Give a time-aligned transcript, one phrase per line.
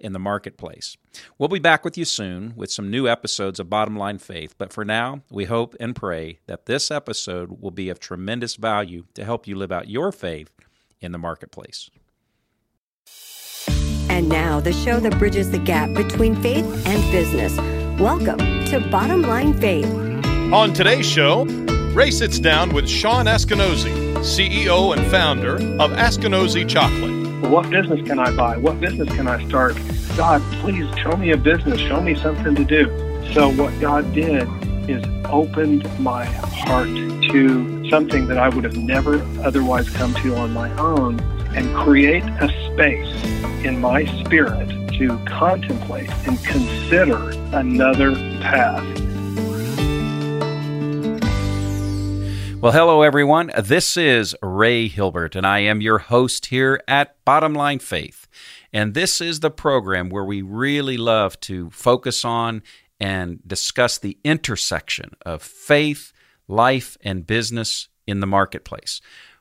[0.00, 0.96] in the marketplace.
[1.38, 4.72] We'll be back with you soon with some new episodes of Bottom Line Faith, but
[4.72, 9.24] for now, we hope and pray that this episode will be of tremendous value to
[9.24, 10.50] help you live out your faith
[11.00, 11.90] in the marketplace.
[14.08, 17.56] And now, the show that bridges the gap between faith and business.
[18.00, 19.86] Welcome to Bottom Line Faith.
[20.52, 21.44] On today's show,
[21.94, 27.17] Ray sits down with Sean Askinosie, CEO and founder of Askinosie Chocolate.
[27.40, 28.56] What business can I buy?
[28.56, 29.76] What business can I start?
[30.16, 32.86] God, please show me a business, show me something to do.
[33.32, 34.48] So, what God did
[34.90, 40.52] is opened my heart to something that I would have never otherwise come to on
[40.52, 41.20] my own
[41.54, 43.24] and create a space
[43.64, 49.07] in my spirit to contemplate and consider another path.
[52.60, 53.52] Well, hello, everyone.
[53.56, 58.26] This is Ray Hilbert, and I am your host here at Bottom Line Faith.
[58.72, 62.64] And this is the program where we really love to focus on
[62.98, 66.12] and discuss the intersection of faith,
[66.48, 69.00] life, and business in the marketplace,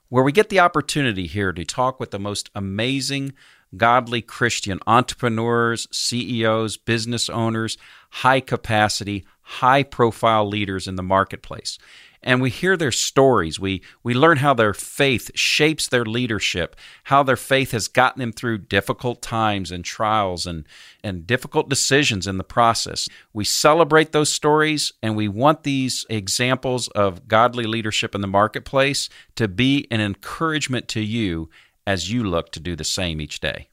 [0.10, 3.34] where we get the opportunity here to talk with the most amazing,
[3.76, 7.80] godly Christian entrepreneurs, CEOs, business owners,
[8.12, 11.80] high capacity, high profile leaders in the marketplace
[12.23, 13.60] and we hear their stories.
[13.60, 18.32] We, we learn how their faith shapes their leadership, how their faith has gotten them
[18.32, 20.66] through difficult times and trials and,
[21.04, 23.08] and difficult decisions in the process.
[23.34, 29.10] We celebrate those stories, and we want these examples of godly leadership in the marketplace
[29.36, 31.50] to be an encouragement to you
[31.86, 33.70] as you look to do the same each day.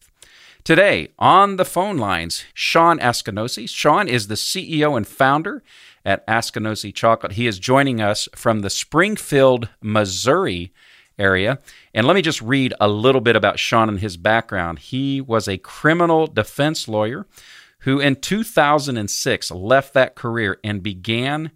[0.65, 3.69] Today, on the phone lines, Sean Askinosie.
[3.69, 5.63] Sean is the CEO and founder
[6.05, 7.33] at Askinosie Chocolate.
[7.33, 10.73] He is joining us from the Springfield, Missouri
[11.19, 11.59] area.
[11.93, 14.81] And let me just read a little bit about Sean and his background.
[14.81, 17.27] He was a criminal defense lawyer
[17.81, 21.51] who in 2006 left that career and began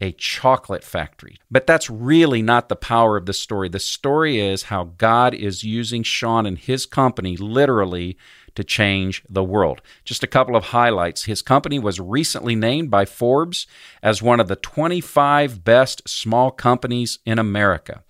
[0.00, 1.38] a chocolate factory.
[1.50, 3.68] But that's really not the power of the story.
[3.68, 8.16] The story is how God is using Sean and his company literally
[8.54, 9.80] to change the world.
[10.04, 11.24] Just a couple of highlights.
[11.24, 13.66] His company was recently named by Forbes
[14.02, 18.02] as one of the 25 best small companies in America.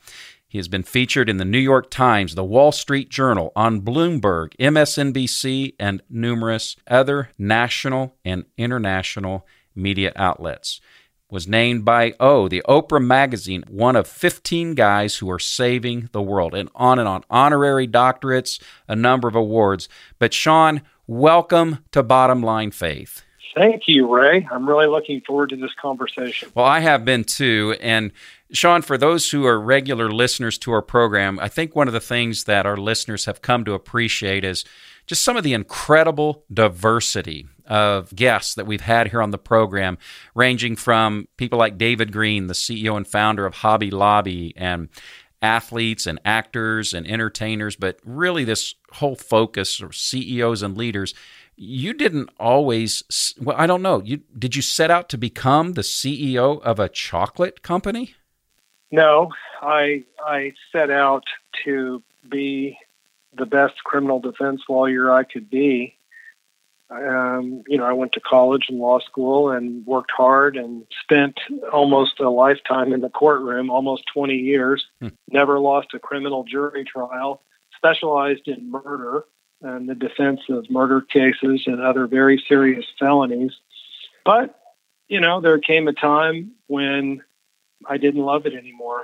[0.48, 4.56] He has been featured in the New York Times, the Wall Street Journal, on Bloomberg,
[4.58, 10.80] MSNBC, and numerous other national and international media outlets
[11.30, 16.22] was named by O, the Oprah magazine, one of 15 guys who are saving the
[16.22, 17.22] world, and on and on.
[17.28, 19.88] Honorary doctorates, a number of awards.
[20.18, 23.22] But Sean, welcome to Bottom Line Faith.
[23.54, 24.46] Thank you, Ray.
[24.50, 26.50] I'm really looking forward to this conversation.
[26.54, 27.76] Well, I have been too.
[27.80, 28.12] And
[28.52, 32.00] Sean, for those who are regular listeners to our program, I think one of the
[32.00, 34.64] things that our listeners have come to appreciate is
[35.06, 39.98] just some of the incredible diversity of guests that we've had here on the program,
[40.34, 44.88] ranging from people like David Green, the CEO and founder of Hobby Lobby, and
[45.40, 51.14] athletes and actors and entertainers, but really this whole focus of CEOs and leaders.
[51.56, 54.00] You didn't always well, I don't know.
[54.02, 58.14] You did you set out to become the CEO of a chocolate company?
[58.90, 59.30] No,
[59.60, 61.24] I I set out
[61.64, 62.78] to be
[63.36, 65.97] the best criminal defense lawyer I could be
[66.90, 71.38] um, you know, I went to college and law school and worked hard and spent
[71.70, 74.86] almost a lifetime in the courtroom, almost 20 years.
[75.00, 75.08] Hmm.
[75.30, 77.42] Never lost a criminal jury trial.
[77.76, 79.24] Specialized in murder
[79.60, 83.52] and the defense of murder cases and other very serious felonies.
[84.24, 84.58] But,
[85.08, 87.22] you know, there came a time when
[87.86, 89.02] I didn't love it anymore.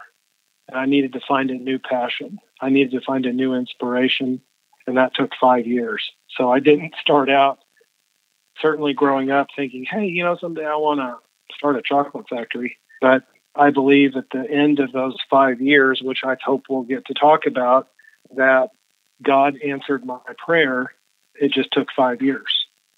[0.68, 2.38] And I needed to find a new passion.
[2.60, 4.40] I needed to find a new inspiration.
[4.86, 6.10] And that took five years.
[6.36, 7.58] So I didn't start out
[8.60, 11.16] certainly growing up thinking, hey, you know, someday I want to
[11.56, 12.78] start a chocolate factory.
[13.00, 13.24] But
[13.54, 17.14] I believe at the end of those five years, which I hope we'll get to
[17.14, 17.88] talk about,
[18.36, 18.70] that
[19.22, 20.92] God answered my prayer.
[21.34, 22.46] It just took five years.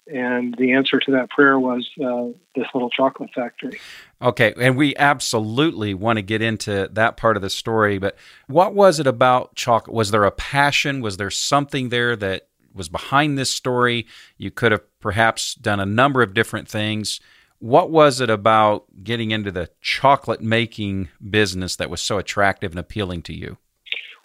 [0.09, 3.81] And the answer to that prayer was uh, this little chocolate factory.
[4.23, 7.99] Okay, and we absolutely want to get into that part of the story.
[7.99, 8.17] But
[8.47, 9.95] what was it about chocolate?
[9.95, 11.01] Was there a passion?
[11.01, 14.07] Was there something there that was behind this story.
[14.37, 17.21] You could have perhaps done a number of different things.
[17.59, 22.79] What was it about getting into the chocolate making business that was so attractive and
[22.79, 23.57] appealing to you?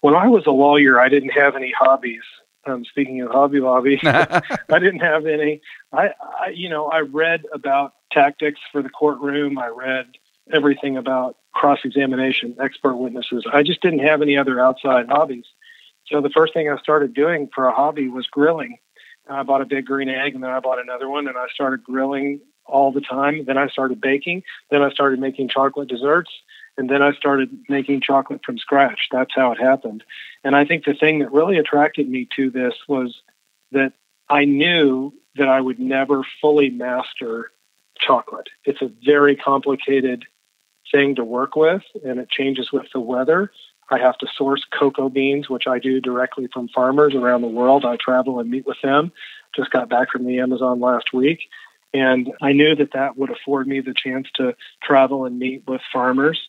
[0.01, 2.23] When I was a lawyer, I didn't have any hobbies.
[2.65, 5.61] Um, speaking of Hobby Lobby, I didn't have any.
[5.91, 9.57] I, I, you know, I read about tactics for the courtroom.
[9.57, 10.07] I read
[10.53, 13.45] everything about cross examination, expert witnesses.
[13.51, 15.45] I just didn't have any other outside hobbies.
[16.11, 18.77] So the first thing I started doing for a hobby was grilling.
[19.29, 21.83] I bought a big green egg and then I bought another one and I started
[21.83, 23.45] grilling all the time.
[23.45, 24.43] Then I started baking.
[24.69, 26.31] Then I started making chocolate desserts.
[26.77, 29.07] And then I started making chocolate from scratch.
[29.11, 30.03] That's how it happened.
[30.43, 33.21] And I think the thing that really attracted me to this was
[33.71, 33.93] that
[34.29, 37.51] I knew that I would never fully master
[37.97, 38.47] chocolate.
[38.65, 40.25] It's a very complicated
[40.91, 43.51] thing to work with, and it changes with the weather.
[43.91, 47.85] I have to source cocoa beans, which I do directly from farmers around the world.
[47.85, 49.11] I travel and meet with them.
[49.55, 51.41] Just got back from the Amazon last week.
[51.93, 55.81] And I knew that that would afford me the chance to travel and meet with
[55.91, 56.39] farmers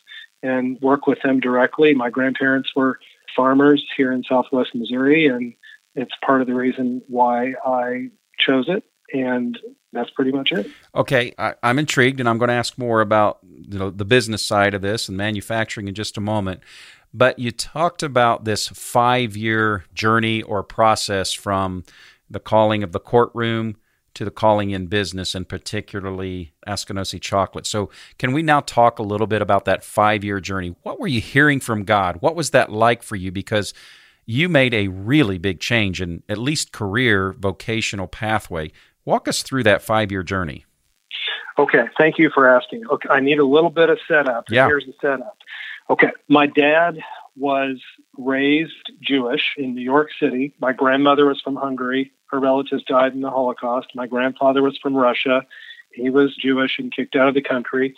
[0.41, 1.93] and work with them directly.
[1.93, 2.99] My grandparents were
[3.35, 5.53] farmers here in southwest Missouri, and
[5.95, 8.09] it's part of the reason why I
[8.39, 8.83] chose it.
[9.13, 9.59] And
[9.91, 10.69] that's pretty much it.
[10.95, 14.43] Okay, I, am intrigued, and I'm going to ask more about you know, the business
[14.43, 16.61] side of this and manufacturing in just a moment.
[17.13, 21.83] But you talked about this five year journey or process from
[22.29, 23.77] the calling of the courtroom
[24.15, 27.65] to the calling in business and particularly Askinosie chocolate.
[27.65, 30.75] So, can we now talk a little bit about that five year journey?
[30.83, 32.17] What were you hearing from God?
[32.21, 33.31] What was that like for you?
[33.31, 33.73] Because
[34.25, 38.71] you made a really big change in at least career vocational pathway.
[39.05, 40.65] Walk us through that five year journey.
[41.59, 42.83] Okay, thank you for asking.
[42.89, 44.45] Okay, I need a little bit of setup.
[44.49, 44.65] Yeah.
[44.65, 45.37] Here's the setup.
[45.89, 46.99] Okay, my dad
[47.35, 47.81] was
[48.17, 50.53] raised Jewish in New York City.
[50.59, 52.11] My grandmother was from Hungary.
[52.27, 53.89] Her relatives died in the Holocaust.
[53.95, 55.45] My grandfather was from Russia.
[55.93, 57.95] He was Jewish and kicked out of the country.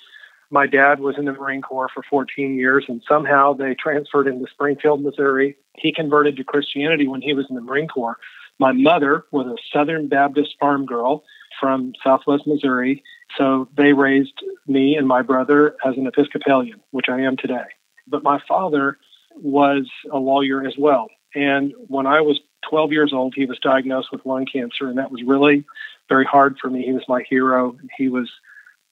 [0.52, 4.44] My dad was in the Marine Corps for 14 years, and somehow they transferred him
[4.44, 5.58] to Springfield, Missouri.
[5.78, 8.18] He converted to Christianity when he was in the Marine Corps.
[8.60, 11.24] My mother was a Southern Baptist farm girl
[11.60, 13.04] from Southwest Missouri.
[13.38, 14.34] So they raised
[14.68, 17.66] me and my brother as an Episcopalian, which I am today.
[18.08, 18.98] But my father
[19.36, 21.08] was a lawyer as well.
[21.34, 22.40] And when I was
[22.70, 25.66] 12 years old, he was diagnosed with lung cancer, and that was really
[26.08, 26.84] very hard for me.
[26.84, 27.78] He was my hero.
[27.98, 28.32] He was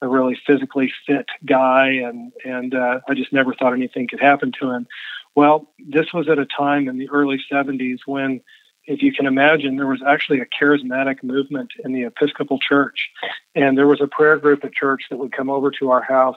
[0.02, 4.52] a really physically fit guy, and and uh, I just never thought anything could happen
[4.60, 4.86] to him.
[5.34, 8.40] Well, this was at a time in the early 70s when,
[8.86, 13.10] if you can imagine, there was actually a charismatic movement in the Episcopal Church,
[13.54, 16.36] and there was a prayer group at church that would come over to our house.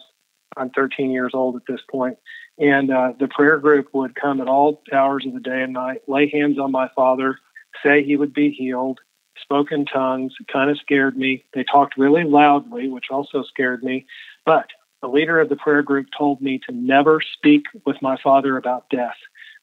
[0.55, 2.17] I'm 13 years old at this point,
[2.57, 6.01] and uh, the prayer group would come at all hours of the day and night,
[6.07, 7.37] lay hands on my father,
[7.83, 8.99] say he would be healed,
[9.41, 11.43] spoke in tongues, kind of scared me.
[11.53, 14.05] They talked really loudly, which also scared me.
[14.45, 14.67] But
[15.01, 18.89] the leader of the prayer group told me to never speak with my father about
[18.89, 19.17] death,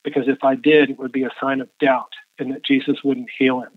[0.04, 3.30] because if I did, it would be a sign of doubt and that Jesus wouldn't
[3.36, 3.72] heal him.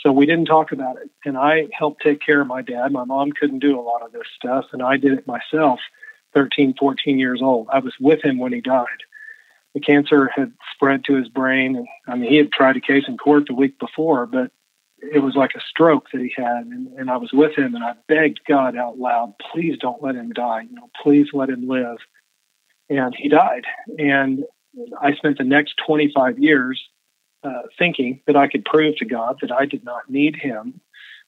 [0.00, 1.10] So we didn't talk about it.
[1.24, 2.92] And I helped take care of my dad.
[2.92, 5.80] My mom couldn't do a lot of this stuff, and I did it myself.
[6.34, 7.68] 13, 14 years old.
[7.72, 8.86] I was with him when he died.
[9.74, 13.04] The cancer had spread to his brain, and I mean, he had tried a case
[13.08, 14.50] in court the week before, but
[15.00, 17.84] it was like a stroke that he had, and, and I was with him, and
[17.84, 20.62] I begged God out loud, "Please don't let him die.
[20.68, 21.98] You know, please let him live."
[22.88, 23.66] And he died,
[23.98, 24.44] and
[25.00, 26.82] I spent the next 25 years
[27.44, 30.80] uh, thinking that I could prove to God that I did not need Him.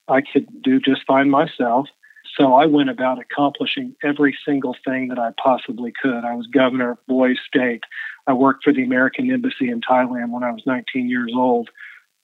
[0.08, 1.88] I could do just fine myself,
[2.36, 6.24] so I went about accomplishing every single thing that I possibly could.
[6.24, 7.84] I was governor of Boys State.
[8.26, 11.70] I worked for the American Embassy in Thailand when I was 19 years old.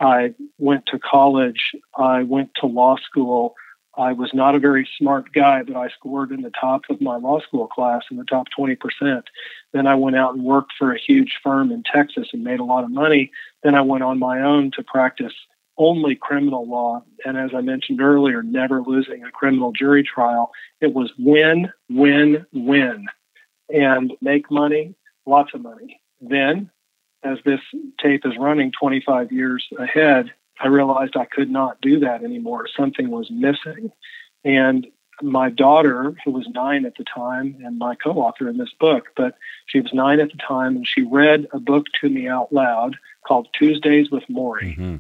[0.01, 1.73] I went to college.
[1.97, 3.55] I went to law school.
[3.97, 7.17] I was not a very smart guy, but I scored in the top of my
[7.17, 9.23] law school class in the top 20%.
[9.73, 12.65] Then I went out and worked for a huge firm in Texas and made a
[12.65, 13.31] lot of money.
[13.63, 15.33] Then I went on my own to practice
[15.79, 17.03] only criminal law.
[17.25, 20.51] And as I mentioned earlier, never losing a criminal jury trial.
[20.81, 23.07] It was win, win, win,
[23.73, 24.95] and make money,
[25.27, 26.01] lots of money.
[26.21, 26.71] Then,
[27.23, 27.61] as this
[28.01, 32.67] tape is running 25 years ahead, I realized I could not do that anymore.
[32.77, 33.93] Something was missing.
[34.45, 34.87] And
[35.23, 39.07] my daughter, who was nine at the time and my co author in this book,
[39.17, 39.37] but
[39.67, 42.97] she was nine at the time and she read a book to me out loud
[43.27, 44.77] called Tuesdays with Morrie.
[44.77, 44.97] Mm-hmm.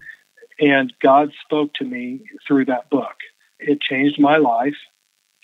[0.59, 3.17] And God spoke to me through that book.
[3.59, 4.77] It changed my life.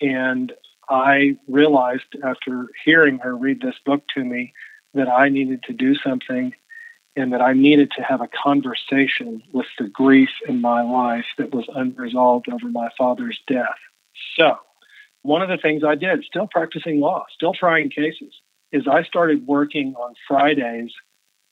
[0.01, 0.53] And
[0.89, 4.55] I realized after hearing her read this book to me
[4.95, 6.55] that I needed to do something
[7.17, 11.55] and that I needed to have a conversation with the grief in my life that
[11.55, 13.77] was unresolved over my father's death.
[14.37, 14.57] So
[15.23, 18.33] one of the things I did, still practicing law, still trying cases,
[18.73, 20.93] is I started working on Fridays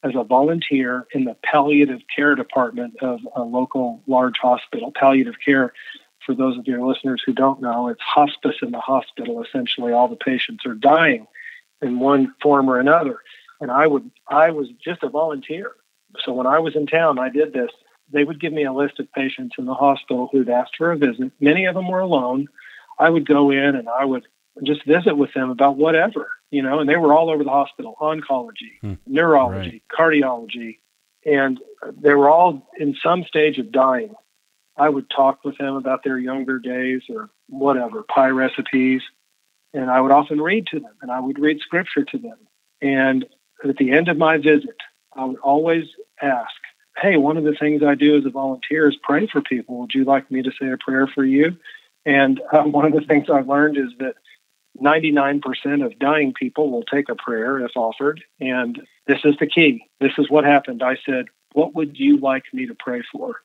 [0.03, 4.93] as a volunteer in the palliative care department of a local large hospital.
[4.95, 5.75] Palliative care,
[6.25, 9.43] for those of your listeners who don't know, it's hospice in the hospital.
[9.43, 11.27] Essentially, all the patients are dying
[11.83, 13.19] in one form or another.
[13.61, 15.73] And I would, I was just a volunteer.
[16.25, 17.71] So when I was in town, I did this.
[18.13, 20.97] They would give me a list of patients in the hospital who'd asked for a
[20.97, 21.33] visit.
[21.41, 22.49] Many of them were alone.
[22.99, 24.27] I would go in and I would
[24.65, 27.97] just visit with them about whatever, you know, and they were all over the hospital
[28.01, 28.95] oncology, hmm.
[29.07, 29.99] neurology, right.
[29.99, 30.79] cardiology,
[31.25, 31.61] and
[32.01, 34.15] they were all in some stage of dying.
[34.77, 39.03] I would talk with them about their younger days or whatever, pie recipes,
[39.73, 42.39] and I would often read to them and I would read scripture to them.
[42.83, 43.27] And
[43.69, 44.77] at the end of my visit,
[45.15, 45.85] I would always
[46.23, 46.51] ask,
[46.97, 49.79] Hey, one of the things I do as a volunteer is pray for people.
[49.81, 51.57] Would you like me to say a prayer for you?
[52.05, 54.17] And um, one of the things I've learned is that
[54.81, 58.23] 99% of dying people will take a prayer if offered.
[58.41, 59.85] And this is the key.
[60.01, 60.83] This is what happened.
[60.83, 63.37] I said, What would you like me to pray for?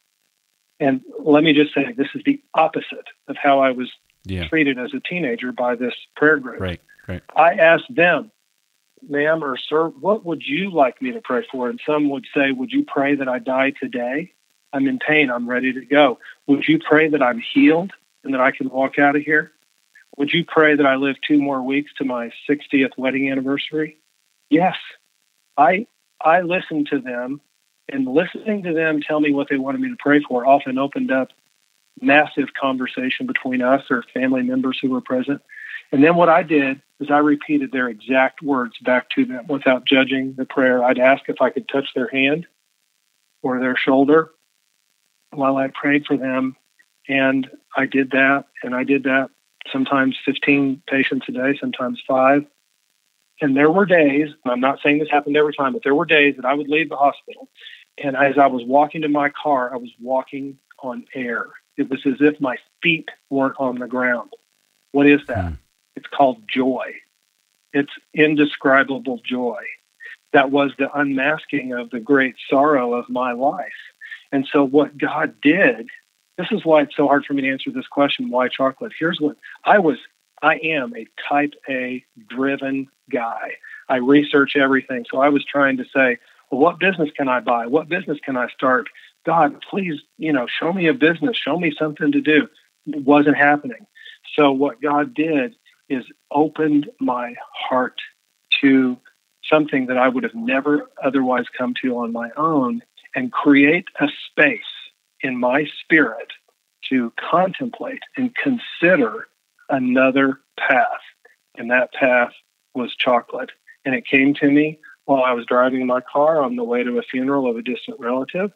[0.79, 3.89] And let me just say, this is the opposite of how I was
[4.25, 4.47] yeah.
[4.47, 6.59] treated as a teenager by this prayer group.
[6.59, 7.23] Right, right.
[7.35, 8.31] I asked them,
[9.07, 11.69] ma'am or sir, what would you like me to pray for?
[11.69, 14.33] And some would say, Would you pray that I die today?
[14.73, 15.29] I'm in pain.
[15.31, 16.19] I'm ready to go.
[16.47, 19.51] Would you pray that I'm healed and that I can walk out of here?
[20.17, 23.97] Would you pray that I live two more weeks to my 60th wedding anniversary?
[24.49, 24.75] Yes.
[25.57, 25.87] I
[26.21, 27.41] I listened to them
[27.91, 31.11] and listening to them tell me what they wanted me to pray for often opened
[31.11, 31.29] up
[32.01, 35.41] massive conversation between us or family members who were present.
[35.95, 39.85] And then what I did is I repeated their exact words back to them without
[39.85, 40.83] judging the prayer.
[40.83, 42.47] I'd ask if I could touch their hand
[43.41, 44.31] or their shoulder
[45.29, 46.57] while I prayed for them.
[47.07, 49.29] And I did that, and I did that
[49.71, 52.45] sometimes 15 patients a day, sometimes five.
[53.39, 56.35] And there were days, I'm not saying this happened every time, but there were days
[56.35, 57.47] that I would leave the hospital.
[58.03, 61.45] And as I was walking to my car, I was walking on air.
[61.77, 64.31] It was as if my feet weren't on the ground.
[64.91, 65.53] What is that?
[65.53, 65.57] Mm.
[65.95, 66.93] It's called joy.
[67.73, 69.61] It's indescribable joy.
[70.33, 73.71] That was the unmasking of the great sorrow of my life.
[74.31, 75.87] And so, what God did
[76.37, 78.93] this is why it's so hard for me to answer this question why chocolate?
[78.97, 79.97] Here's what i was
[80.41, 83.53] i am a type a driven guy.
[83.87, 85.05] I research everything.
[85.09, 86.17] So i was trying to say
[86.51, 87.67] well what business can i buy?
[87.67, 88.87] What business can i start?
[89.25, 91.37] God please you know show me a business.
[91.37, 92.47] Show me something to do.
[92.87, 93.87] It wasn't happening.
[94.35, 95.55] So what god did
[95.89, 97.99] is opened my heart
[98.61, 98.97] to
[99.43, 102.81] something that i would have never otherwise come to on my own
[103.15, 104.59] and create a space
[105.21, 106.31] in my spirit
[106.89, 109.27] to contemplate and consider
[109.69, 111.01] another path.
[111.57, 112.33] And that path
[112.73, 113.51] was chocolate.
[113.85, 116.99] And it came to me while I was driving my car on the way to
[116.99, 118.51] a funeral of a distant relative.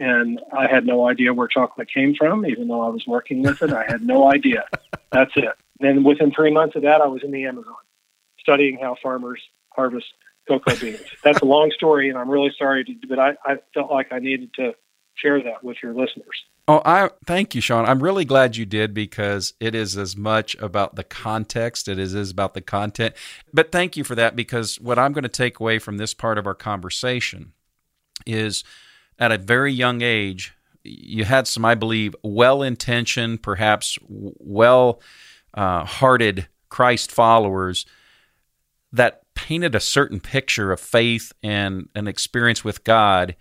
[0.00, 3.62] And I had no idea where chocolate came from, even though I was working with
[3.62, 3.72] it.
[3.72, 4.64] I had no idea.
[5.12, 5.54] That's it.
[5.80, 7.74] Then within three months of that, I was in the Amazon
[8.38, 9.40] studying how farmers
[9.70, 10.06] harvest
[10.46, 11.00] cocoa beans.
[11.24, 14.18] That's a long story, and I'm really sorry, to, but I, I felt like I
[14.18, 14.72] needed to
[15.14, 16.44] share that with your listeners.
[16.66, 17.84] Oh, I thank you, Sean.
[17.84, 22.18] I'm really glad you did because it is as much about the context as it
[22.18, 23.14] is about the content.
[23.52, 26.38] But thank you for that because what I'm going to take away from this part
[26.38, 27.52] of our conversation
[28.26, 28.64] is
[29.18, 35.00] at a very young age, you had some, I believe, well intentioned, perhaps well
[35.54, 37.86] uh, hearted Christ followers
[38.92, 43.34] that painted a certain picture of faith and an experience with God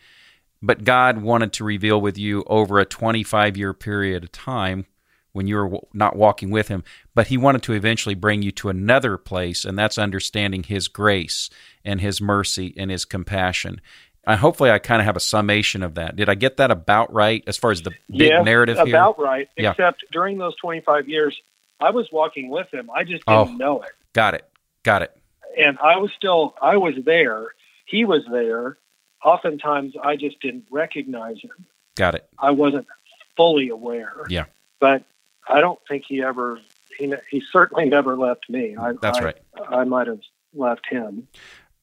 [0.64, 4.86] but God wanted to reveal with you over a 25 year period of time
[5.34, 8.70] when you were not walking with Him, but He wanted to eventually bring you to
[8.70, 11.50] another place, and that's understanding His grace
[11.84, 13.82] and His mercy and His compassion.
[14.26, 16.16] Hopefully, I kind of have a summation of that.
[16.16, 18.96] Did I get that about right as far as the big yes, narrative here?
[18.96, 19.50] About right.
[19.58, 19.72] Yeah.
[19.72, 21.36] Except during those 25 years,
[21.80, 22.90] I was walking with Him.
[22.94, 23.92] I just didn't oh, know it.
[24.14, 24.50] Got it.
[24.84, 25.18] Got it.
[25.58, 27.48] And I was still, I was there.
[27.86, 28.78] He was there
[29.24, 31.66] oftentimes I just didn't recognize him.
[31.96, 32.28] Got it.
[32.38, 32.88] I wasn't
[33.36, 34.14] fully aware.
[34.30, 34.46] Yeah.
[34.80, 35.04] But
[35.48, 36.60] I don't think he ever
[36.98, 38.76] he he certainly never left me.
[38.78, 39.38] I, That's I, right.
[39.70, 40.22] I might have
[40.54, 41.28] left him.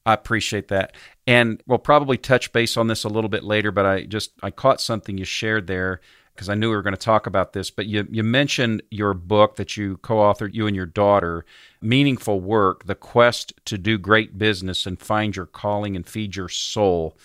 [0.05, 0.95] I appreciate that.
[1.27, 4.51] And we'll probably touch base on this a little bit later, but I just I
[4.51, 6.01] caught something you shared there
[6.35, 7.69] because I knew we were going to talk about this.
[7.69, 11.45] But you you mentioned your book that you co-authored, you and your daughter,
[11.81, 16.49] meaningful work, the quest to do great business and find your calling and feed your
[16.49, 17.17] soul.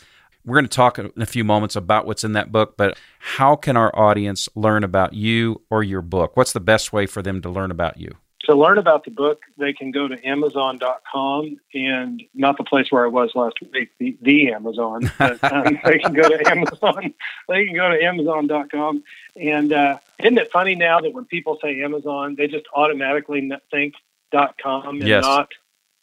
[0.44, 3.56] We're going to talk in a few moments about what's in that book, but how
[3.56, 6.36] can our audience learn about you or your book?
[6.36, 8.14] What's the best way for them to learn about you?
[8.46, 13.04] To learn about the book, they can go to Amazon.com and not the place where
[13.04, 15.10] I was last week, the, the Amazon.
[15.18, 17.12] But, um, they can go to Amazon.
[17.48, 19.02] They can go to Amazon.com.
[19.34, 23.94] And uh, isn't it funny now that when people say Amazon, they just automatically think
[24.62, 25.22] .com and yes.
[25.22, 25.48] not,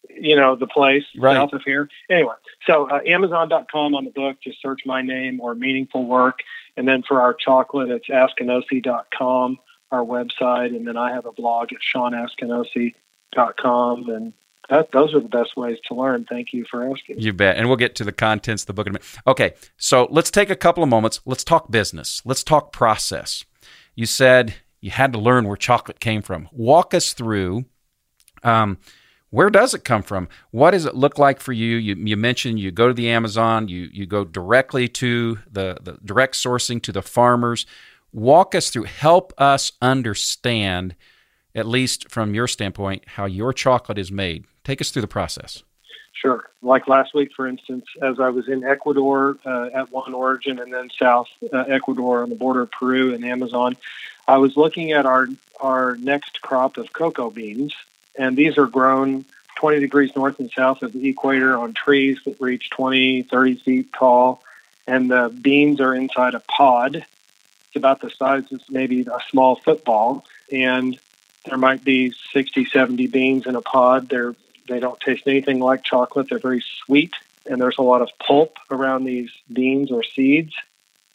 [0.10, 1.36] you know, the place right.
[1.36, 1.88] south of here.
[2.10, 2.36] Anyway,
[2.68, 6.40] so uh, Amazon.com on the book, just search my name or meaningful work.
[6.76, 9.60] And then for our chocolate, it's askinosie.com
[9.94, 14.34] our website, and then I have a blog at SeanAskinosie.com, and
[14.70, 16.26] that, those are the best ways to learn.
[16.26, 17.20] Thank you for asking.
[17.20, 17.58] You bet.
[17.58, 19.08] And we'll get to the contents of the book in a minute.
[19.28, 21.22] Okay, so let's take a couple of moments.
[21.26, 22.22] Let's talk business.
[22.26, 23.46] Let's talk process.
[23.96, 26.50] You said you had to learn where chocolate came from.
[26.52, 27.66] Walk us through.
[28.44, 28.78] Um,
[29.30, 30.28] where does it come from?
[30.52, 31.78] What does it look like for you?
[31.78, 35.98] You, you mentioned you go to the Amazon, you, you go directly to the, the
[36.06, 37.66] direct sourcing to the farmers
[38.13, 40.96] walk us through, help us understand,
[41.55, 44.46] at least from your standpoint, how your chocolate is made.
[44.63, 45.63] Take us through the process.
[46.13, 46.50] Sure.
[46.62, 50.74] Like last week, for instance, as I was in Ecuador uh, at one origin and
[50.74, 53.75] then South uh, Ecuador on the border of Peru and Amazon,
[54.25, 55.27] I was looking at our,
[55.60, 57.75] our next crop of cocoa beans.
[58.17, 62.39] And these are grown 20 degrees north and south of the equator on trees that
[62.39, 64.41] reach 20, 30 feet tall.
[64.88, 67.05] And the beans are inside a pod
[67.74, 71.00] it's about the size of maybe a small football, and
[71.46, 74.10] there might be 60, 70 beans in a pod.
[74.10, 74.36] They're
[74.70, 76.30] they don't taste anything like chocolate.
[76.30, 77.13] They're very sweet,
[77.48, 80.53] and there's a lot of pulp around these beans or seeds,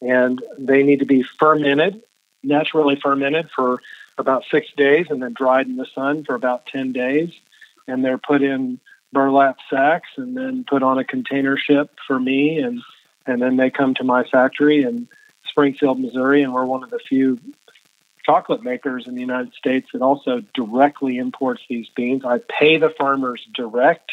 [0.03, 2.03] and they need to be fermented,
[2.43, 3.81] naturally fermented for
[4.19, 7.33] about six days, and then dried in the sun for about 10 days.
[7.87, 8.81] And they're put in
[9.13, 12.83] burlap sacks and then put on a container ship for me, and
[13.27, 15.07] and then they come to my factory and
[15.59, 17.37] Springfield, Missouri, and we're one of the few
[18.25, 22.25] chocolate makers in the United States that also directly imports these beans.
[22.25, 24.13] I pay the farmers direct,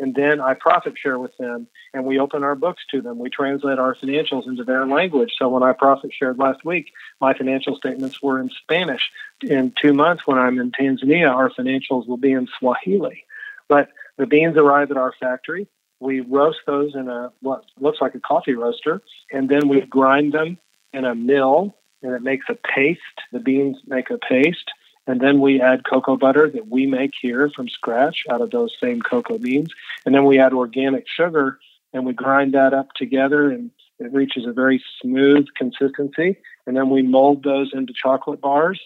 [0.00, 3.20] and then I profit share with them, and we open our books to them.
[3.20, 5.34] We translate our financials into their language.
[5.38, 9.08] So when I profit shared last week, my financial statements were in Spanish.
[9.40, 13.24] In two months, when I'm in Tanzania, our financials will be in Swahili.
[13.68, 15.68] But the beans arrive at our factory.
[16.00, 20.32] We roast those in a what looks like a coffee roaster, and then we grind
[20.32, 20.58] them
[20.92, 23.00] in a mill, and it makes a paste.
[23.32, 24.70] The beans make a paste,
[25.06, 28.74] and then we add cocoa butter that we make here from scratch out of those
[28.80, 29.72] same cocoa beans,
[30.04, 31.58] and then we add organic sugar,
[31.92, 36.90] and we grind that up together, and it reaches a very smooth consistency, and then
[36.90, 38.80] we mold those into chocolate bars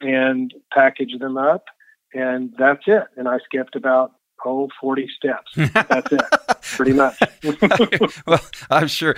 [0.00, 1.64] and package them up,
[2.14, 3.04] and that's it.
[3.16, 4.12] And I skipped about
[4.44, 5.52] oh, 40 steps.
[5.56, 6.22] That's it,
[6.62, 7.18] pretty much.
[8.26, 8.40] well,
[8.70, 9.16] I'm sure.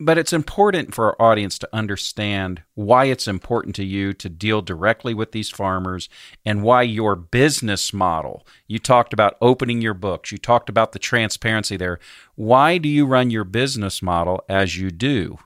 [0.00, 4.62] But it's important for our audience to understand why it's important to you to deal
[4.62, 6.08] directly with these farmers
[6.44, 8.46] and why your business model.
[8.66, 12.00] You talked about opening your books, you talked about the transparency there.
[12.34, 15.38] Why do you run your business model as you do?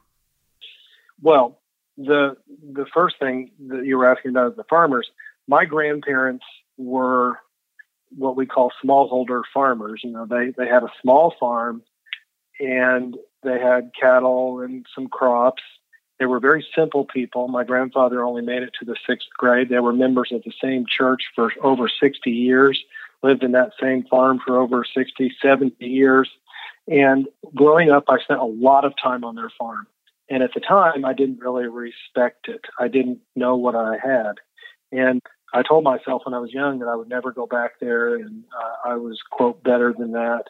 [1.21, 1.61] Well,
[1.97, 2.37] the
[2.73, 5.09] the first thing that you were asking about the farmers.
[5.47, 6.45] My grandparents
[6.77, 7.39] were
[8.17, 10.01] what we call smallholder farmers.
[10.03, 11.83] You know, they they had a small farm,
[12.59, 15.63] and they had cattle and some crops.
[16.19, 17.49] They were very simple people.
[17.49, 19.69] My grandfather only made it to the sixth grade.
[19.69, 22.83] They were members of the same church for over 60 years,
[23.23, 26.31] lived in that same farm for over 60, 70 years.
[26.87, 29.87] And growing up, I spent a lot of time on their farm.
[30.31, 32.65] And at the time, I didn't really respect it.
[32.79, 34.37] I didn't know what I had.
[34.93, 35.21] And
[35.53, 38.45] I told myself when I was young that I would never go back there, and
[38.53, 40.45] uh, I was quote better than that.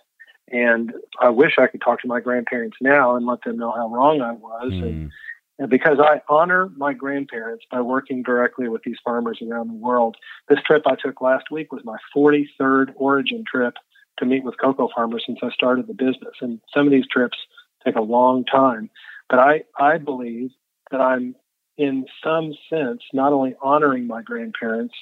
[0.51, 3.89] And I wish I could talk to my grandparents now and let them know how
[3.89, 4.73] wrong I was.
[4.73, 4.83] Mm.
[4.83, 5.13] And,
[5.59, 10.17] and because I honor my grandparents by working directly with these farmers around the world.
[10.49, 13.75] This trip I took last week was my 43rd origin trip
[14.19, 16.35] to meet with cocoa farmers since I started the business.
[16.41, 17.39] And some of these trips
[17.85, 18.91] take a long time.
[19.29, 20.51] But I, I believe
[20.91, 21.35] that I'm
[21.77, 24.95] in some sense, not only honoring my grandparents,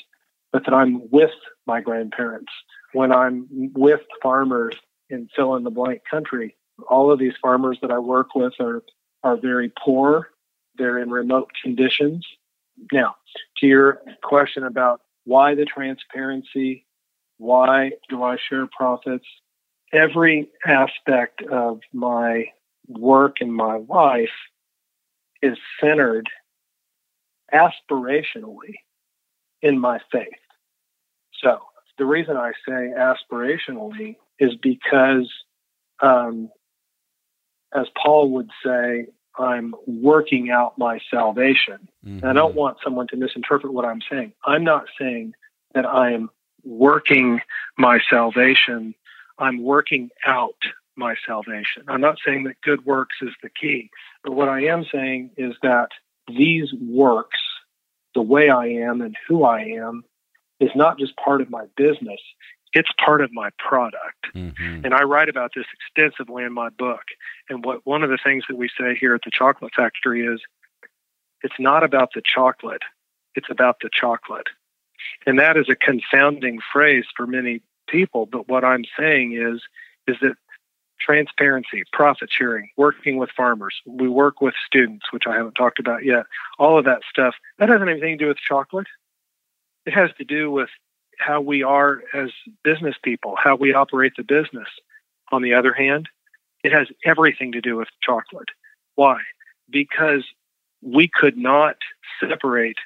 [0.53, 1.31] but that I'm with
[1.67, 2.53] my grandparents.
[2.93, 4.75] When I'm with farmers
[5.13, 6.57] in fill in the blank country,
[6.89, 8.83] all of these farmers that I work with are,
[9.23, 10.29] are very poor.
[10.77, 12.27] They're in remote conditions.
[12.93, 13.17] Now,
[13.59, 16.87] to your question about why the transparency,
[17.39, 19.27] why do I share profits?
[19.93, 22.47] Every aspect of my
[22.89, 24.31] work and my life
[25.43, 26.29] is centered
[27.53, 28.77] aspirationally
[29.61, 30.29] in my faith.
[31.43, 31.61] So
[31.99, 35.31] the reason I say aspirationally is because,
[36.01, 36.51] um,
[37.73, 39.07] as Paul would say,
[39.39, 41.89] I'm working out my salvation.
[42.05, 42.19] Mm-hmm.
[42.19, 44.33] And I don't want someone to misinterpret what I'm saying.
[44.45, 45.35] I'm not saying
[45.75, 46.29] that I am
[46.65, 47.41] working
[47.79, 48.95] my salvation.
[49.39, 50.59] I'm working out
[50.97, 51.85] my salvation.
[51.87, 53.91] I'm not saying that good works is the key,
[54.25, 55.89] but what I am saying is that
[56.29, 57.41] these works,
[58.15, 60.05] the way I am and who I am,
[60.61, 62.21] is not just part of my business,
[62.73, 64.27] it's part of my product.
[64.35, 64.85] Mm-hmm.
[64.85, 67.03] And I write about this extensively in my book.
[67.49, 70.41] And what one of the things that we say here at the chocolate factory is
[71.43, 72.83] it's not about the chocolate,
[73.35, 74.49] it's about the chocolate.
[75.27, 79.61] And that is a confounding phrase for many people, but what I'm saying is
[80.07, 80.37] is that
[81.01, 83.75] transparency, profit sharing, working with farmers.
[83.87, 86.27] We work with students, which I haven't talked about yet.
[86.59, 88.87] All of that stuff, that doesn't have anything to do with chocolate.
[89.85, 90.69] It has to do with
[91.25, 92.31] how we are as
[92.65, 94.69] business people, how we operate the business.
[95.31, 96.09] On the other hand,
[96.63, 98.49] it has everything to do with chocolate.
[98.95, 99.19] Why?
[99.71, 100.25] Because
[100.83, 101.77] we could not
[102.21, 102.77] separate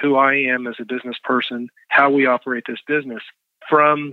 [0.00, 3.22] who I am as a business person, how we operate this business
[3.68, 4.12] from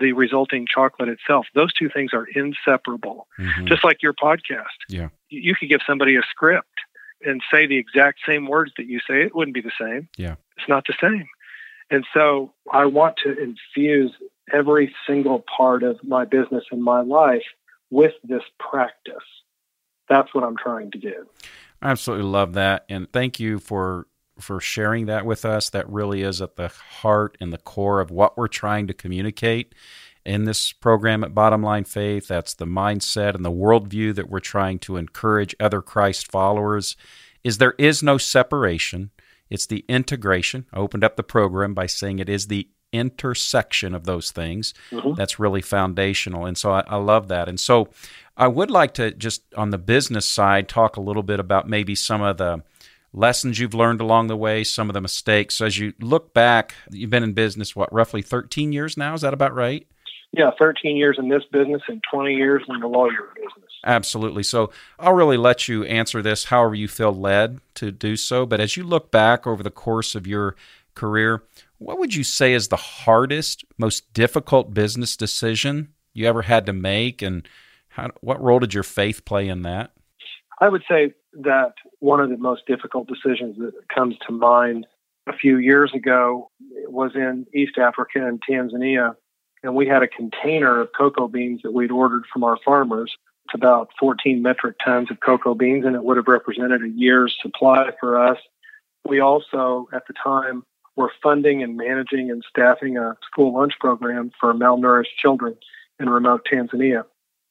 [0.00, 1.46] the resulting chocolate itself.
[1.54, 3.26] Those two things are inseparable.
[3.38, 3.66] Mm-hmm.
[3.66, 4.78] Just like your podcast.
[4.88, 5.08] Yeah.
[5.28, 6.68] You could give somebody a script
[7.24, 10.08] and say the exact same words that you say, it wouldn't be the same.
[10.16, 10.36] Yeah.
[10.56, 11.26] It's not the same.
[11.90, 14.12] And so I want to infuse
[14.52, 17.44] every single part of my business and my life
[17.90, 19.14] with this practice.
[20.08, 21.26] That's what I'm trying to do.
[21.80, 22.84] I absolutely love that.
[22.88, 24.06] And thank you for
[24.38, 25.68] for sharing that with us.
[25.70, 29.74] That really is at the heart and the core of what we're trying to communicate
[30.24, 32.28] in this program at Bottom Line Faith.
[32.28, 36.96] That's the mindset and the worldview that we're trying to encourage other Christ followers.
[37.42, 39.10] Is there is no separation
[39.50, 40.66] it's the integration.
[40.72, 45.14] I opened up the program by saying it is the intersection of those things mm-hmm.
[45.14, 46.46] that's really foundational.
[46.46, 47.48] And so I, I, love that.
[47.48, 47.88] And so
[48.36, 51.94] I would like to just on the business side talk a little bit about maybe
[51.94, 52.62] some of the
[53.12, 55.56] lessons you've learned along the way, some of the mistakes.
[55.56, 59.14] So as you look back, you've been in business, what, roughly 13 years now?
[59.14, 59.86] Is that about right?
[60.32, 63.67] Yeah, 13 years in this business and 20 years in the lawyer business.
[63.84, 64.42] Absolutely.
[64.42, 68.44] So I'll really let you answer this however you feel led to do so.
[68.44, 70.56] But as you look back over the course of your
[70.94, 71.44] career,
[71.78, 76.72] what would you say is the hardest, most difficult business decision you ever had to
[76.72, 77.22] make?
[77.22, 77.48] And
[77.88, 79.92] how, what role did your faith play in that?
[80.60, 84.86] I would say that one of the most difficult decisions that comes to mind
[85.28, 86.50] a few years ago
[86.86, 89.14] was in East Africa and Tanzania.
[89.62, 93.16] And we had a container of cocoa beans that we'd ordered from our farmers
[93.54, 97.90] about 14 metric tons of cocoa beans, and it would have represented a year's supply
[98.00, 98.38] for us.
[99.06, 100.64] We also, at the time,
[100.96, 105.56] were funding and managing and staffing a school lunch program for malnourished children
[106.00, 107.04] in remote Tanzania.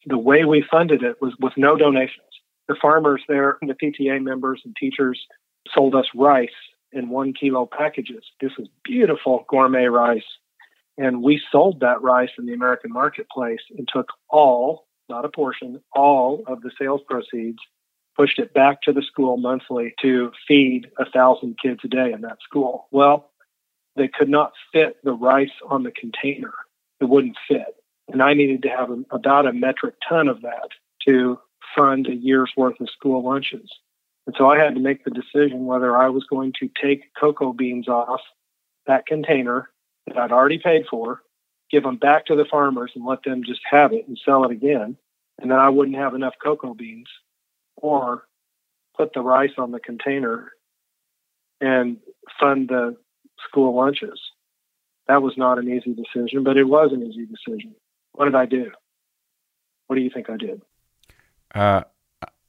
[0.06, 2.22] The way we funded it was with no donations.
[2.68, 5.26] The farmers there, the PTA members and teachers
[5.74, 6.50] sold us rice
[6.92, 8.24] in one kilo packages.
[8.42, 10.24] This is beautiful gourmet rice.
[10.98, 15.82] And we sold that rice in the American marketplace and took all not a portion,
[15.94, 17.60] all of the sales proceeds,
[18.16, 22.22] pushed it back to the school monthly to feed a thousand kids a day in
[22.22, 22.88] that school.
[22.92, 23.30] Well,
[23.96, 26.54] they could not fit the rice on the container.
[27.00, 27.76] It wouldn't fit.
[28.08, 30.70] And I needed to have about a metric ton of that
[31.08, 31.40] to
[31.76, 33.70] fund a year's worth of school lunches.
[34.26, 37.54] And so I had to make the decision whether I was going to take cocoa
[37.54, 38.22] beans off
[38.86, 39.70] that container
[40.08, 41.22] that I'd already paid for
[41.72, 44.52] give them back to the farmers and let them just have it and sell it
[44.52, 44.98] again.
[45.40, 47.08] And then I wouldn't have enough cocoa beans
[47.76, 48.24] or
[48.96, 50.52] put the rice on the container
[51.62, 51.98] and
[52.40, 52.98] fund the
[53.48, 54.20] school lunches.
[55.08, 57.76] That was not an easy decision, but it was an easy decision.
[58.14, 58.72] What did I do?
[59.88, 60.62] What do you think I did?
[61.54, 61.84] Uh,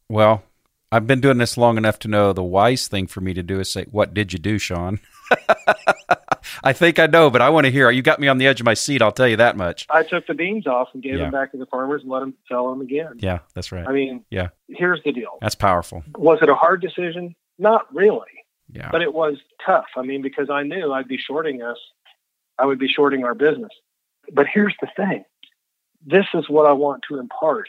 [0.09, 0.42] well,
[0.90, 3.61] I've been doing this long enough to know the wise thing for me to do
[3.61, 4.98] is say, "What did you do, Sean?"
[6.62, 7.90] I think I know, but I want to hear.
[7.90, 9.03] You got me on the edge of my seat.
[9.03, 9.87] I'll tell you that much.
[9.90, 11.24] I took the beans off and gave yeah.
[11.24, 13.14] them back to the farmers and let them sell them again.
[13.18, 13.87] Yeah, that's right.
[13.87, 14.48] I mean, yeah.
[14.68, 15.38] Here's the deal.
[15.40, 16.05] That's powerful.
[16.16, 17.35] Was it a hard decision?
[17.59, 18.27] Not really.
[18.70, 18.90] Yeah.
[18.90, 19.87] But it was tough.
[19.96, 21.79] I mean, because I knew I'd be shorting us.
[22.59, 23.72] I would be shorting our business.
[24.33, 25.24] But here's the thing.
[26.05, 27.68] This is what I want to impart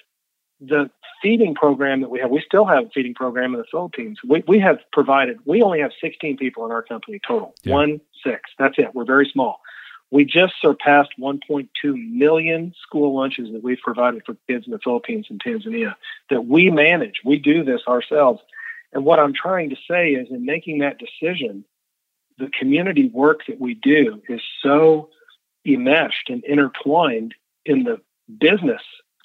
[0.62, 0.90] the
[1.22, 4.20] feeding program that we have, we still have a feeding program in the Philippines.
[4.28, 7.74] We, we have provided, we only have 16 people in our company total, yeah.
[7.74, 8.50] one six.
[8.58, 8.94] That's it.
[8.94, 9.62] We're very small.
[10.12, 15.28] We just surpassed 1.2 million school lunches that we've provided for kids in the Philippines
[15.30, 15.96] and Tanzania
[16.30, 17.22] that we manage.
[17.24, 18.42] We do this ourselves.
[18.92, 21.64] And what I'm trying to say is, in making that decision,
[22.40, 25.10] the community work that we do is so
[25.64, 28.02] enmeshed and intertwined in the
[28.40, 28.82] business,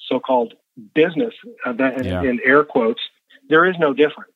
[0.06, 0.54] so called
[0.94, 1.34] business,
[1.64, 2.22] uh, that, yeah.
[2.22, 3.00] in, air quotes,
[3.48, 4.32] there is no difference.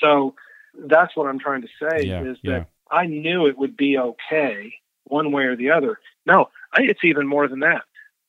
[0.00, 0.34] So
[0.86, 2.64] that's what I'm trying to say yeah, is that yeah.
[2.90, 5.98] I knew it would be okay one way or the other.
[6.26, 7.82] No, I, it's even more than that.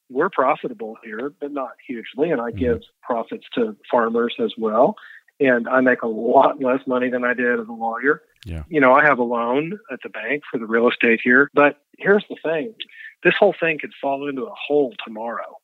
[0.10, 2.60] We're profitable here, but not hugely, and I mm-hmm.
[2.60, 4.96] give profits to farmers as well.
[5.39, 8.24] And I make a lot less money than I did as a lawyer.
[8.46, 8.63] Yeah.
[8.70, 11.82] You know, I have a loan at the bank for the real estate here, but
[11.98, 12.74] here's the thing:
[13.24, 15.58] this whole thing could fall into a hole tomorrow.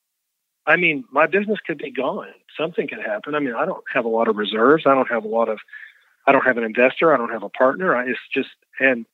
[0.66, 2.34] I mean, my business could be gone.
[2.58, 3.36] Something could happen.
[3.36, 4.84] I mean, I don't have a lot of reserves.
[4.86, 5.60] I don't have a lot of,
[6.26, 7.14] I don't have an investor.
[7.14, 7.96] I don't have a partner.
[7.96, 8.50] I, it's just,
[8.80, 9.06] and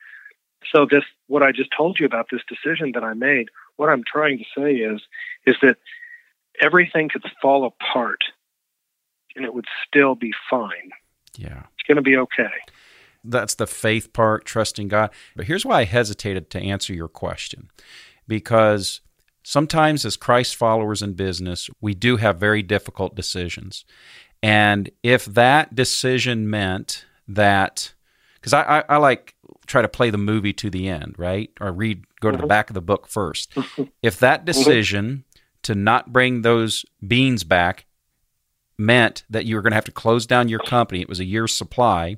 [0.72, 4.04] so this, what I just told you about this decision that I made, what I'm
[4.06, 5.02] trying to say is,
[5.46, 5.78] is that
[6.62, 8.22] everything could fall apart
[9.36, 10.92] and it would still be fine.
[11.38, 11.64] Yeah.
[11.78, 12.52] It's going to be okay.
[13.24, 15.12] That's the faith part, trusting God.
[15.36, 17.70] But here's why I hesitated to answer your question
[18.28, 19.02] because
[19.44, 23.86] sometimes as Christ followers in business, we do have very difficult decisions.
[24.42, 27.94] And if that decision meant that,
[28.36, 29.36] because I, I, I, like
[29.68, 31.52] try to play the movie to the end, right?
[31.60, 32.48] Or read, go to the mm-hmm.
[32.48, 33.54] back of the book first.
[34.02, 34.46] if that mm-hmm.
[34.46, 35.24] decision
[35.64, 37.86] to not bring those beans back
[38.78, 41.26] meant that you were going to have to close down your company, it was a
[41.26, 42.18] year's supply,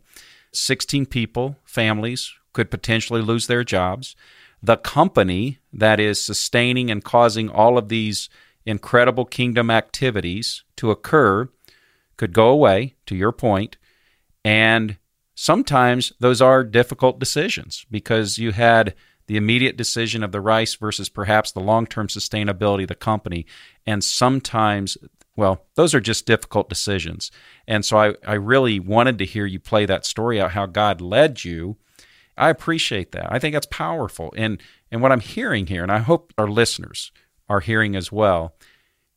[0.53, 4.15] 16 people, families could potentially lose their jobs
[4.62, 8.30] the company that is sustaining and causing all of these
[8.65, 11.50] incredible kingdom activities to occur
[12.17, 13.78] could go away, to your point,
[14.45, 14.97] and
[15.34, 18.93] sometimes those are difficult decisions because you had
[19.28, 23.45] the immediate decision of the rice versus perhaps the long term sustainability of the company.
[23.86, 24.97] And sometimes,
[25.36, 27.32] well, those are just difficult decisions.
[27.67, 31.02] And so I, I really wanted to hear you play that story out how God
[31.02, 31.78] led you
[32.41, 33.32] I appreciate that.
[33.32, 34.34] I think that's powerful.
[34.36, 37.12] And and what I'm hearing here, and I hope our listeners
[37.47, 38.56] are hearing as well,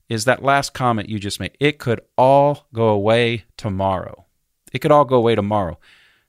[0.09, 1.57] is that last comment you just made.
[1.59, 4.27] It could all go away tomorrow.
[4.73, 5.79] It could all go away tomorrow.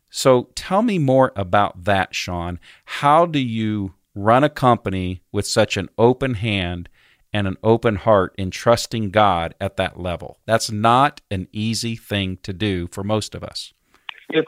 [0.10, 2.60] So tell me more about that, Sean.
[2.86, 6.88] How do you run a company with such an open hand
[7.34, 10.38] and an open heart in trusting God at that level?
[10.46, 13.74] That's not an easy thing to do for most of us.
[14.30, 14.48] It's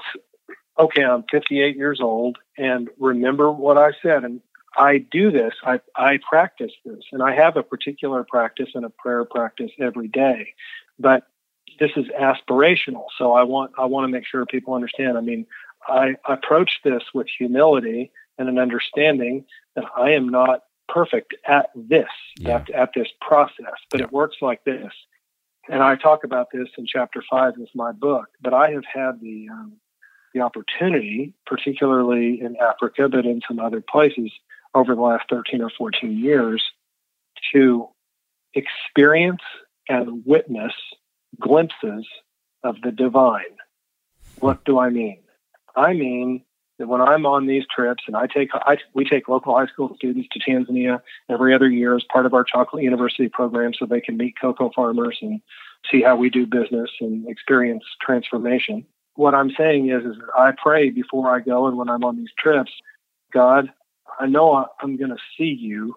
[0.80, 4.24] okay, I'm 58 years old and remember what I said.
[4.24, 4.42] And
[4.78, 8.90] I do this, I, I practice this, and I have a particular practice and a
[8.90, 10.54] prayer practice every day.
[11.00, 11.24] But
[11.80, 13.06] this is aspirational.
[13.18, 15.18] So I want, I want to make sure people understand.
[15.18, 15.46] I mean,
[15.88, 22.08] I approach this with humility and an understanding that I am not perfect at this,
[22.38, 22.56] yeah.
[22.56, 24.06] at, at, this process, but yeah.
[24.06, 24.92] it works like this.
[25.70, 29.20] And I talk about this in chapter five of my book, but I have had
[29.22, 29.74] the, um,
[30.38, 34.32] the opportunity, particularly in Africa, but in some other places
[34.74, 36.64] over the last 13 or 14 years,
[37.54, 37.88] to
[38.54, 39.42] experience
[39.90, 40.74] and witness
[41.40, 42.06] glimpses
[42.64, 43.44] of the divine.
[44.40, 45.20] What do I mean?
[45.76, 46.44] I mean
[46.80, 49.96] that when I'm on these trips, and I take I, we take local high school
[49.96, 54.02] students to Tanzania every other year as part of our Chocolate University program, so they
[54.02, 55.42] can meet cocoa farmers and
[55.92, 58.86] see how we do business and experience transformation
[59.18, 62.32] what I'm saying is, is I pray before I go and when I'm on these
[62.38, 62.72] trips,
[63.34, 63.72] God,
[64.20, 65.96] I know I'm going to see you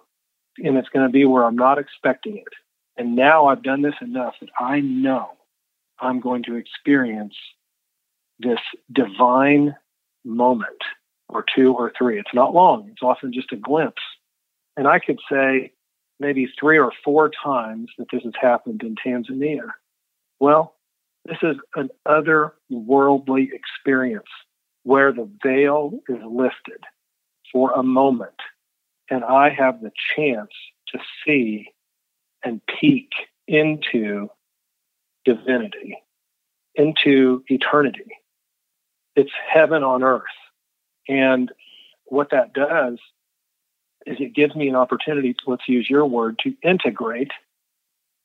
[0.57, 2.53] and it's going to be where I'm not expecting it.
[2.97, 5.33] And now I've done this enough that I know
[5.99, 7.35] I'm going to experience
[8.39, 8.59] this
[8.91, 9.77] divine
[10.25, 10.83] moment
[11.29, 12.19] or two or three.
[12.19, 14.03] It's not long, it's often just a glimpse.
[14.79, 15.73] And I could say
[16.19, 19.69] maybe three or four times that this has happened in Tanzania.
[20.39, 20.75] Well,
[21.25, 24.29] this is an otherworldly experience
[24.83, 26.83] where the veil is lifted
[27.53, 28.41] for a moment,
[29.11, 30.51] and I have the chance
[30.89, 31.73] to see
[32.43, 33.11] and peek
[33.47, 34.31] into
[35.25, 35.99] divinity,
[36.75, 38.17] into eternity.
[39.15, 40.23] It's heaven on earth.
[41.09, 41.53] And
[42.07, 42.99] what that does
[44.07, 47.33] is it gives me an opportunity, to, let's use your word, to integrate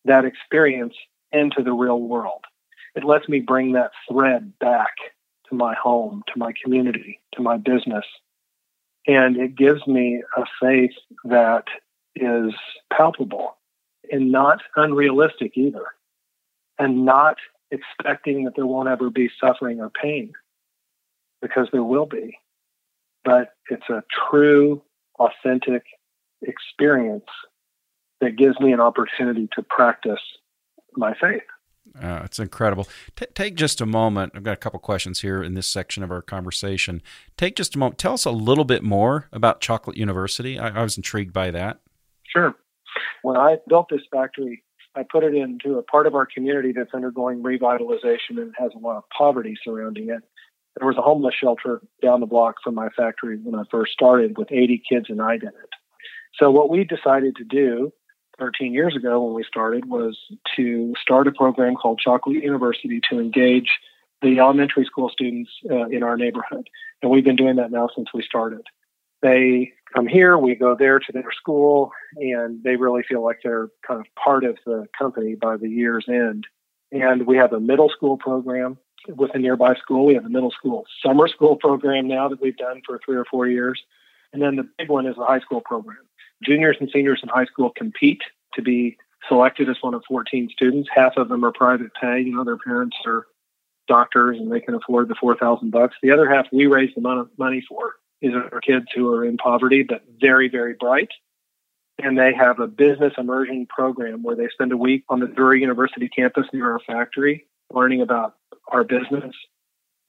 [0.06, 0.94] that experience
[1.32, 2.46] into the real world
[2.96, 4.94] it lets me bring that thread back
[5.50, 8.06] to my home, to my community, to my business.
[9.08, 11.66] And it gives me a faith that
[12.16, 12.54] is
[12.92, 13.58] palpable
[14.12, 15.86] and not unrealistic either,
[16.80, 17.38] and not
[17.72, 20.34] expecting that there won't ever be suffering or pain,
[21.42, 22.38] because there will be.
[23.24, 24.82] But it's a true,
[25.20, 25.84] authentic
[26.42, 27.26] experience
[28.22, 30.22] that gives me an opportunity to practice
[30.96, 31.42] my faith.
[32.02, 32.88] Uh, it's incredible.
[33.16, 34.34] T- take just a moment.
[34.36, 37.02] I've got a couple questions here in this section of our conversation.
[37.38, 37.98] Take just a moment.
[37.98, 40.60] Tell us a little bit more about Chocolate University.
[40.60, 41.80] I, I was intrigued by that.
[42.24, 42.56] Sure.
[43.22, 44.64] When I built this factory,
[44.96, 48.80] I put it into a part of our community that's undergoing revitalization and has a
[48.80, 50.24] lot of poverty surrounding it.
[50.78, 54.38] there was a homeless shelter down the block from my factory when I first started
[54.38, 55.70] with 80 kids and I in it.
[56.40, 57.92] So what we decided to do
[58.40, 60.18] 13 years ago when we started was
[60.56, 63.70] to start a program called Chocolate University to engage
[64.22, 66.70] the elementary school students uh, in our neighborhood.
[67.02, 68.66] And we've been doing that now since we started.
[69.22, 73.70] They come here, we go there to their school, and they really feel like they're
[73.88, 76.46] kind of part of the company by the year's end.
[76.92, 80.06] And we have a middle school program with a nearby school.
[80.06, 83.26] We have a middle school summer school program now that we've done for three or
[83.26, 83.82] four years.
[84.34, 86.05] And then the big one is the high school program.
[86.44, 88.22] Juniors and seniors in high school compete
[88.54, 90.90] to be selected as one of 14 students.
[90.94, 92.22] Half of them are private pay.
[92.22, 93.26] You know, their parents are
[93.88, 95.96] doctors and they can afford the 4,000 bucks.
[96.02, 97.94] The other half we raise the money for.
[98.22, 101.10] These are kids who are in poverty, but very, very bright.
[102.02, 105.62] And they have a business immersion program where they spend a week on the Drury
[105.62, 108.36] University campus near our factory learning about
[108.68, 109.36] our business,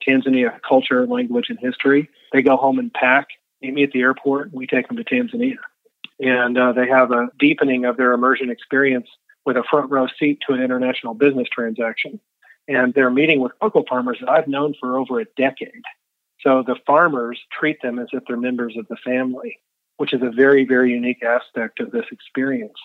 [0.07, 2.09] Tanzania culture, language, and history.
[2.33, 3.27] They go home and pack,
[3.61, 5.57] meet me at the airport, we take them to Tanzania
[6.19, 9.07] and uh, they have a deepening of their immersion experience
[9.45, 12.19] with a front row seat to an international business transaction.
[12.67, 15.83] And they're meeting with local farmers that I've known for over a decade.
[16.41, 19.59] So the farmers treat them as if they're members of the family,
[19.97, 22.77] which is a very, very unique aspect of this experience.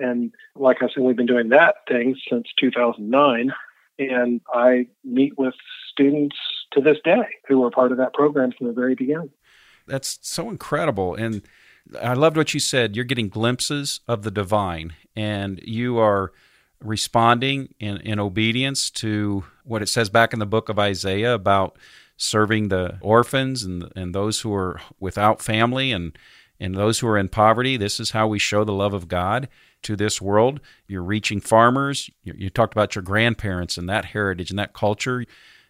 [0.00, 3.52] And like I said, we've been doing that thing since 2009.
[3.98, 5.54] And I meet with
[5.90, 6.36] students
[6.72, 9.30] to this day who were part of that program from the very beginning.
[9.86, 11.14] That's so incredible.
[11.14, 11.42] And
[12.00, 12.96] I loved what you said.
[12.96, 16.32] You're getting glimpses of the divine, and you are
[16.80, 21.78] responding in, in obedience to what it says back in the book of Isaiah about
[22.16, 26.16] serving the orphans and, and those who are without family and,
[26.58, 27.76] and those who are in poverty.
[27.76, 29.48] This is how we show the love of God
[29.82, 30.60] to this world.
[30.88, 32.10] You're reaching farmers.
[32.24, 35.24] You, you talked about your grandparents and that heritage and that culture.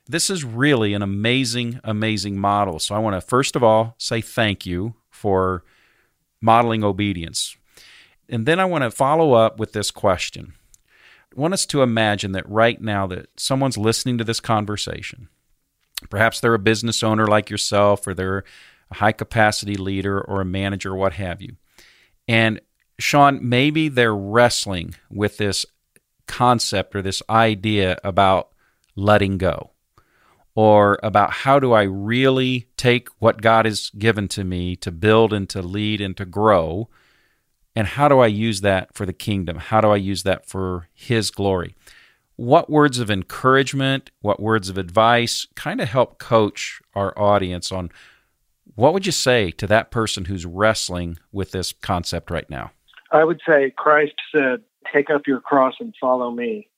[0.09, 2.79] This is really an amazing, amazing model.
[2.79, 5.65] So I want to first of all say thank you for
[6.47, 7.57] modeling obedience.
[8.29, 10.55] And then I want to follow up with this question.
[11.37, 15.29] I want us to imagine that right now that someone's listening to this conversation.
[16.09, 18.45] Perhaps they're a business owner like yourself or they're
[18.91, 21.57] a high capacity leader or a manager what have you.
[22.29, 22.61] And
[22.99, 25.67] Sean, maybe they're wrestling with this
[26.27, 28.49] concept or this idea about
[28.95, 29.73] letting go
[30.57, 35.35] or about how do I really take what God has given to me to build
[35.35, 36.89] and to lead and to grow,
[37.77, 39.59] and how do I use that for the kingdom?
[39.59, 41.77] How do I use that for His glory?
[42.37, 47.91] What words of encouragement, what words of advice kind of help coach our audience on
[48.75, 52.73] what would you say to that person who's wrestling with this concept right now?
[53.13, 56.69] I would say Christ said, Take up your cross and follow me.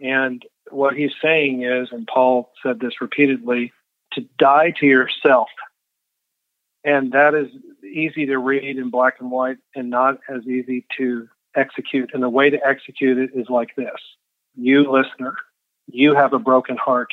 [0.00, 3.72] And what he's saying is, and Paul said this repeatedly,
[4.12, 5.48] to die to yourself.
[6.84, 7.48] And that is
[7.84, 12.10] easy to read in black and white and not as easy to execute.
[12.14, 13.96] And the way to execute it is like this
[14.54, 15.34] You, listener,
[15.86, 17.12] you have a broken heart.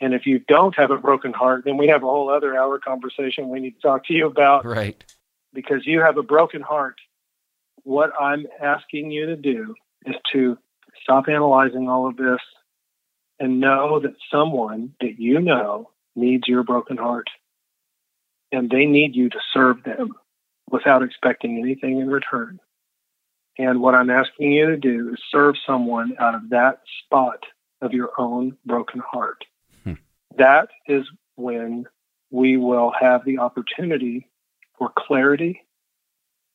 [0.00, 2.78] And if you don't have a broken heart, then we have a whole other hour
[2.78, 4.64] conversation we need to talk to you about.
[4.66, 5.02] Right.
[5.52, 6.96] Because you have a broken heart.
[7.84, 9.74] What I'm asking you to do
[10.04, 10.58] is to
[11.02, 12.40] stop analyzing all of this
[13.38, 17.28] and know that someone that you know needs your broken heart
[18.52, 20.14] and they need you to serve them
[20.70, 22.60] without expecting anything in return.
[23.58, 27.44] And what I'm asking you to do is serve someone out of that spot
[27.80, 29.44] of your own broken heart.
[29.84, 29.94] Hmm.
[30.38, 31.04] That is
[31.36, 31.86] when
[32.30, 34.28] we will have the opportunity
[34.78, 35.62] for clarity.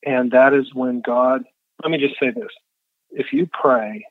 [0.06, 1.43] And that is when God,
[1.82, 2.49] let me just say this
[3.12, 4.06] if you pray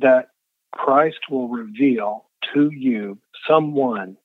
[0.00, 0.28] that
[0.72, 4.16] Christ will reveal to you someone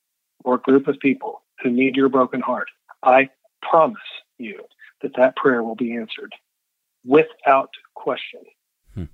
[0.44, 2.68] or group of people who need your broken heart.
[3.04, 3.30] I
[3.62, 3.98] promise
[4.38, 4.64] you
[5.02, 6.34] that that prayer will be answered
[7.06, 8.42] without question.
[8.94, 9.06] Hmm.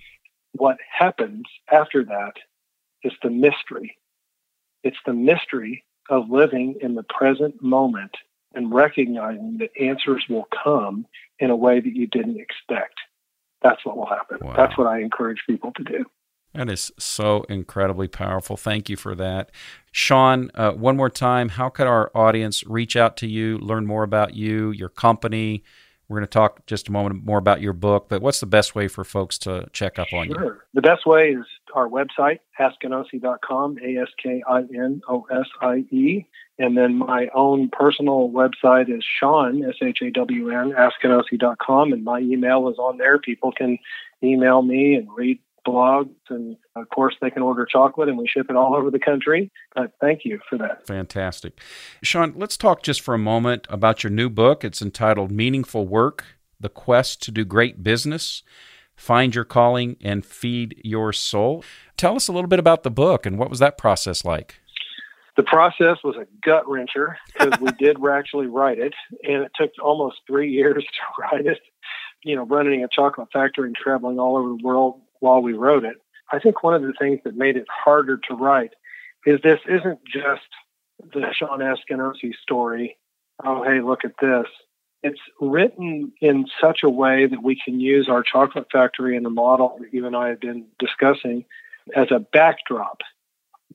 [0.54, 2.34] What happens after that
[3.04, 3.98] is the mystery.
[4.84, 8.12] It's the mystery of living in the present moment
[8.54, 11.06] and recognizing that answers will come
[11.38, 12.96] in a way that you didn't expect.
[13.62, 14.40] That's what will happen.
[14.42, 14.54] Wow.
[14.56, 16.06] That's what I encourage people to do.
[16.54, 18.58] That is so incredibly powerful.
[18.58, 19.52] Thank you for that.
[19.92, 24.04] Sean, uh, one more time, how could our audience reach out to you, learn more
[24.04, 25.64] about you, your company?
[26.08, 28.74] We're going to talk just a moment more about your book, but what's the best
[28.74, 30.44] way for folks to check up on sure.
[30.44, 30.62] you?
[30.74, 31.46] The best way is
[31.76, 36.26] our website, askinosie.com, A S K I N O S I E.
[36.58, 41.94] And then my own personal website is Shawn, S H A W N, askinosie.com.
[41.94, 43.20] And my email is on there.
[43.20, 43.78] People can
[44.24, 48.48] email me and read blogs, and of course, they can order chocolate, and we ship
[48.50, 49.52] it all over the country.
[49.76, 50.86] But thank you for that.
[50.88, 51.60] Fantastic.
[52.04, 54.64] Sean, let's talk just for a moment about your new book.
[54.64, 56.26] It's entitled Meaningful Work
[56.60, 58.44] The Quest to Do Great Business.
[58.96, 61.64] Find your calling and feed your soul.
[61.96, 64.60] Tell us a little bit about the book and what was that process like?
[65.38, 68.94] The process was a gut wrencher because we did actually write it,
[69.24, 71.60] and it took almost three years to write it.
[72.26, 75.86] You know, running a chocolate factory and traveling all over the world while we wrote
[75.86, 75.98] it.
[76.32, 78.72] I think one of the things that made it harder to write
[79.26, 80.48] is this isn't just
[81.14, 82.98] the Sean Askinosie story.
[83.44, 84.46] Oh, hey, look at this.
[85.02, 89.30] It's written in such a way that we can use our chocolate factory and the
[89.30, 91.46] model that you and I have been discussing
[91.96, 93.00] as a backdrop.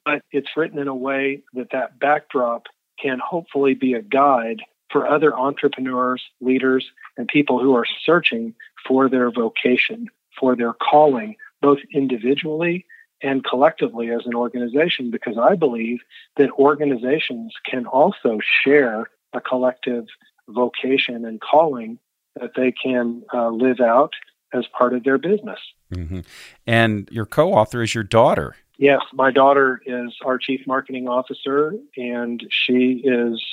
[0.05, 2.67] But it's written in a way that that backdrop
[3.01, 6.87] can hopefully be a guide for other entrepreneurs, leaders,
[7.17, 8.55] and people who are searching
[8.87, 10.09] for their vocation,
[10.39, 12.87] for their calling, both individually
[13.23, 16.01] and collectively as an organization, because I believe
[16.37, 20.07] that organizations can also share a collective
[20.49, 21.99] vocation and calling
[22.41, 24.13] that they can uh, live out
[24.53, 25.59] as part of their business.
[25.93, 26.21] Mm-hmm.
[26.67, 28.57] And your co author is your daughter.
[28.79, 33.45] Yes, my daughter is our chief marketing officer, and she is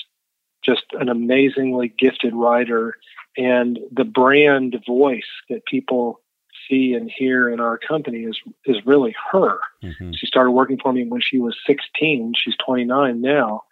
[0.63, 2.95] just an amazingly gifted writer.
[3.37, 6.20] And the brand voice that people
[6.71, 9.59] see and hear in our company is is really her.
[9.83, 10.11] Mm-hmm.
[10.13, 12.33] She started working for me when she was 16.
[12.35, 13.63] She's 29 now.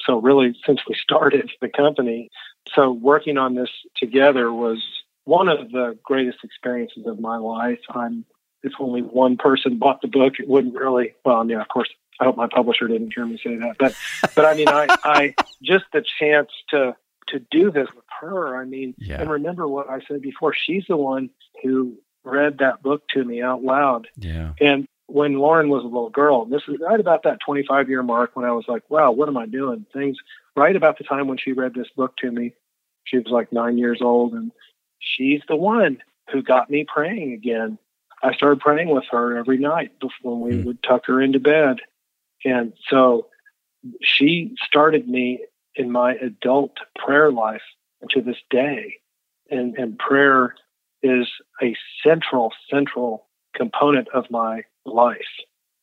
[0.00, 2.30] So really, since we started the company,
[2.74, 4.82] so working on this together was
[5.24, 7.80] one of the greatest experiences of my life.
[7.90, 8.24] I'm
[8.62, 11.14] if only one person bought the book, it wouldn't really.
[11.24, 11.88] Well, yeah, of course.
[12.20, 13.94] I hope my publisher didn't hear me say that, but
[14.34, 16.96] but I mean, I I just the chance to
[17.28, 18.56] to do this with her.
[18.56, 19.20] I mean, yeah.
[19.20, 20.52] and remember what I said before.
[20.54, 21.30] She's the one
[21.62, 24.08] who read that book to me out loud.
[24.16, 24.52] Yeah.
[24.60, 28.36] And when Lauren was a little girl, this is right about that 25 year mark
[28.36, 29.86] when I was like, wow, what am I doing?
[29.92, 30.18] Things
[30.54, 32.52] right about the time when she read this book to me.
[33.04, 34.52] She was like nine years old, and
[34.98, 35.98] she's the one
[36.30, 37.78] who got me praying again.
[38.22, 40.64] I started praying with her every night before we mm.
[40.64, 41.78] would tuck her into bed.
[42.44, 43.28] And so
[44.02, 45.44] she started me
[45.74, 47.62] in my adult prayer life
[48.10, 48.96] to this day.
[49.50, 50.54] And, and prayer
[51.02, 51.28] is
[51.62, 51.74] a
[52.04, 55.20] central, central component of my life.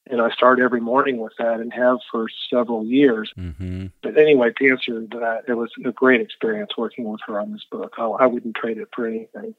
[0.07, 3.31] And I start every morning with that and have for several years.
[3.37, 3.87] Mm-hmm.
[4.03, 7.65] But anyway, to answer that, it was a great experience working with her on this
[7.71, 7.93] book.
[7.97, 9.55] I, I wouldn't trade it for anything.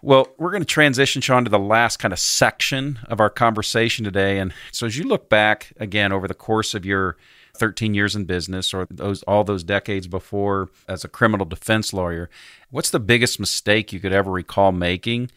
[0.00, 4.04] Well, we're going to transition, Sean, to the last kind of section of our conversation
[4.04, 4.38] today.
[4.38, 7.16] And so, as you look back again over the course of your
[7.54, 12.30] 13 years in business or those all those decades before as a criminal defense lawyer,
[12.70, 15.30] what's the biggest mistake you could ever recall making?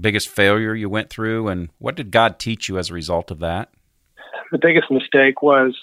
[0.00, 3.38] Biggest failure you went through, and what did God teach you as a result of
[3.40, 3.70] that?
[4.52, 5.76] The biggest mistake was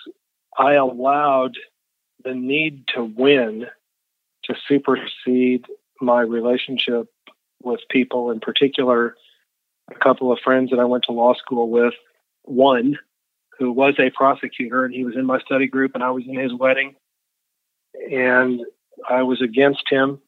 [0.57, 1.55] I allowed
[2.23, 3.65] the need to win
[4.45, 5.65] to supersede
[6.01, 7.07] my relationship
[7.63, 9.15] with people, in particular,
[9.89, 11.93] a couple of friends that I went to law school with.
[12.43, 12.97] One
[13.57, 16.37] who was a prosecutor, and he was in my study group, and I was in
[16.37, 16.95] his wedding.
[18.11, 18.61] And
[19.09, 20.19] I was against him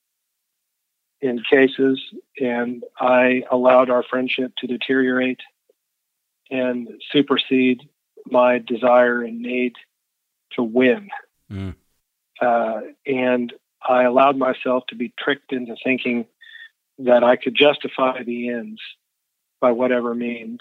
[1.20, 2.00] in cases,
[2.40, 5.42] and I allowed our friendship to deteriorate
[6.50, 7.82] and supersede
[8.26, 9.74] my desire and need
[10.54, 11.10] to win.
[11.52, 11.76] Mm.
[12.42, 13.54] Uh, and
[13.88, 16.26] I allowed myself to be tricked into thinking
[17.00, 18.82] that I could justify the ends
[19.60, 20.60] by whatever means.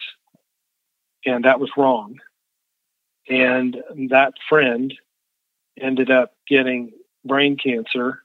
[1.24, 2.18] And that was wrong.
[3.28, 3.76] And
[4.10, 4.94] that friend
[5.80, 6.92] ended up getting
[7.24, 8.22] brain cancer.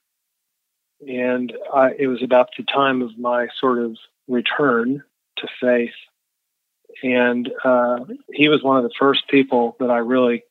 [1.07, 3.97] And I, it was about the time of my sort of
[4.27, 5.03] return
[5.37, 5.93] to faith.
[7.03, 10.43] And uh, he was one of the first people that I really,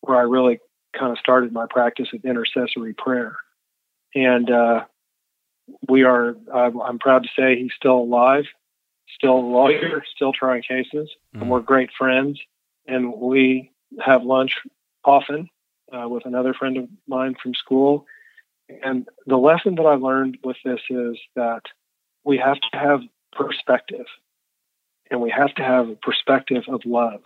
[0.00, 0.60] where I really
[0.98, 3.36] kind of started my practice of intercessory prayer.
[4.14, 4.84] And uh,
[5.88, 8.44] we are, I'm proud to say he's still alive,
[9.14, 11.42] still a lawyer, still trying cases, mm-hmm.
[11.42, 12.40] and we're great friends.
[12.86, 14.56] And we have lunch
[15.04, 15.48] often
[15.92, 18.06] uh, with another friend of mine from school.
[18.82, 21.62] And the lesson that I learned with this is that
[22.24, 23.00] we have to have
[23.32, 24.06] perspective
[25.10, 27.22] and we have to have a perspective of love.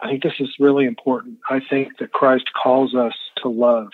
[0.00, 1.38] I think this is really important.
[1.48, 3.88] I think that Christ calls us to love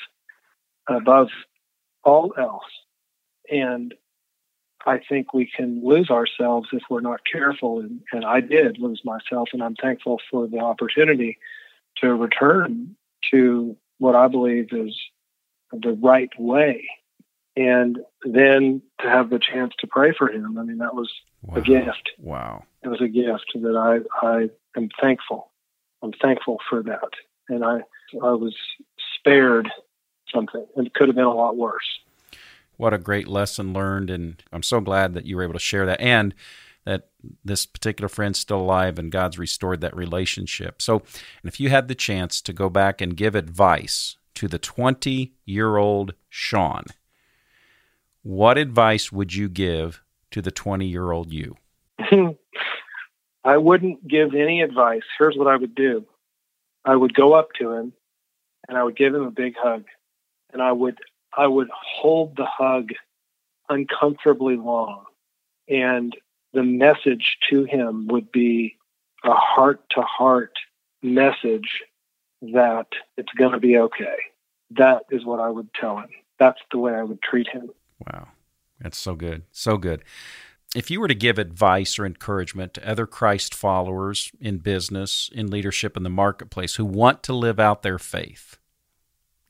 [0.89, 1.29] above
[2.03, 2.65] all else.
[3.51, 3.95] And
[4.87, 7.81] I think we can lose ourselves if we're not careful.
[7.81, 11.39] And, and I did lose myself, and I'm thankful for the opportunity
[11.99, 12.97] to return
[13.31, 14.97] to what I believe is
[15.73, 16.89] the right way
[17.57, 20.57] and then to have the chance to pray for him.
[20.59, 21.11] I mean, that was
[21.43, 21.57] Wow.
[21.57, 22.11] a gift.
[22.19, 22.65] Wow.
[22.83, 25.51] It was a gift that I I am thankful.
[26.03, 27.11] I'm thankful for that,
[27.49, 27.81] and I
[28.23, 28.57] I was
[29.17, 29.71] spared
[30.33, 30.65] something.
[30.77, 32.01] It could have been a lot worse.
[32.77, 34.09] What a great lesson learned.
[34.11, 36.35] And I'm so glad that you were able to share that and
[36.85, 37.09] that
[37.45, 40.81] this particular friend's still alive and God's restored that relationship.
[40.81, 44.59] So, and if you had the chance to go back and give advice to the
[44.59, 46.85] 20 year old Sean,
[48.23, 51.57] what advice would you give to the 20 year old you?
[53.45, 55.03] I wouldn't give any advice.
[55.19, 56.05] Here's what I would do.
[56.85, 57.93] I would go up to him
[58.69, 59.85] and I would give him a big hug.
[60.53, 60.99] And I would
[61.37, 62.91] I would hold the hug
[63.69, 65.05] uncomfortably long.
[65.69, 66.15] And
[66.53, 68.77] the message to him would be
[69.25, 70.53] a heart to heart
[71.03, 71.83] message
[72.43, 72.87] that
[73.17, 74.17] it's going to be okay.
[74.71, 76.09] That is what I would tell him.
[76.39, 77.71] That's the way I would treat him.
[78.07, 78.29] Wow.
[78.81, 79.43] That's so good.
[79.53, 80.03] So good.
[80.75, 85.51] If you were to give advice or encouragement to other Christ followers in business, in
[85.51, 88.57] leadership, in the marketplace who want to live out their faith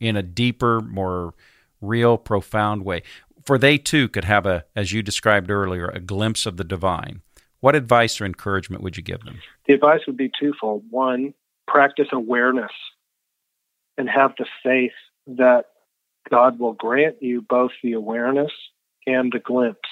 [0.00, 1.34] in a deeper, more
[1.80, 3.02] real, profound way,
[3.44, 7.22] for they too could have a, as you described earlier, a glimpse of the divine,
[7.60, 9.40] what advice or encouragement would you give them?
[9.66, 10.84] The advice would be twofold.
[10.90, 11.34] One,
[11.66, 12.72] practice awareness
[13.98, 14.92] and have the faith
[15.26, 15.66] that
[16.30, 18.52] God will grant you both the awareness
[19.06, 19.88] and the glimpse.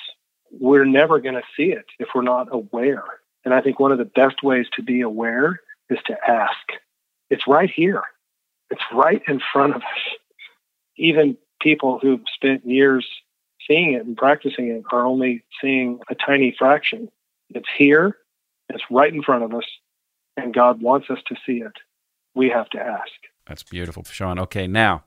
[0.50, 3.04] We're never going to see it if we're not aware.
[3.44, 6.56] And I think one of the best ways to be aware is to ask.
[7.30, 8.02] It's right here,
[8.70, 10.18] it's right in front of us.
[10.96, 13.06] Even people who've spent years
[13.68, 17.08] seeing it and practicing it are only seeing a tiny fraction.
[17.50, 18.16] It's here,
[18.68, 19.64] it's right in front of us,
[20.36, 21.72] and God wants us to see it.
[22.34, 23.12] We have to ask.
[23.46, 24.38] That's beautiful, Sean.
[24.38, 25.04] Okay, now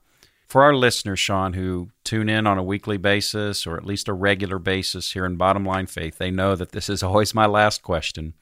[0.51, 4.13] for our listeners, Sean, who tune in on a weekly basis or at least a
[4.13, 7.81] regular basis here in Bottom Line Faith, they know that this is always my last
[7.81, 8.33] question.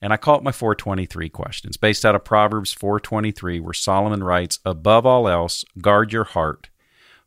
[0.00, 4.60] And I call it my 423 questions, based out of Proverbs 423, where Solomon writes,
[4.64, 6.69] Above all else, guard your heart,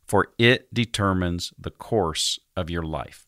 [0.06, 3.26] for it determines the course of your life.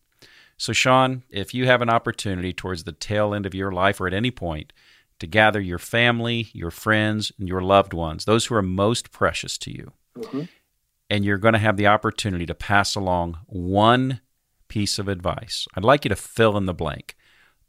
[0.57, 4.07] So, Sean, if you have an opportunity towards the tail end of your life or
[4.07, 4.73] at any point
[5.19, 9.59] to gather your family, your friends, and your loved ones, those who are most precious
[9.59, 10.49] to you, Mhm.
[11.11, 14.21] and you're going to have the opportunity to pass along one
[14.69, 17.17] piece of advice, I'd like you to fill in the blank.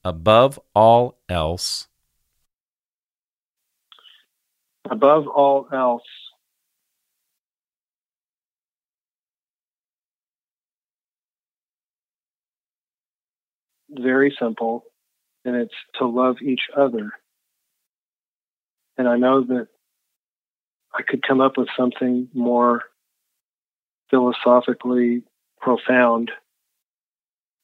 [0.04, 1.88] Above all else,
[4.90, 6.08] Above all else,
[13.90, 14.84] very simple,
[15.46, 17.12] and it's to love each other.
[18.98, 19.68] And I know that
[20.94, 22.84] I could come up with something more
[24.10, 25.24] philosophically
[25.60, 26.32] profound,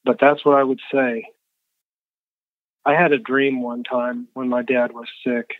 [0.03, 1.25] but that's what I would say.
[2.85, 5.51] I had a dream one time when my dad was sick.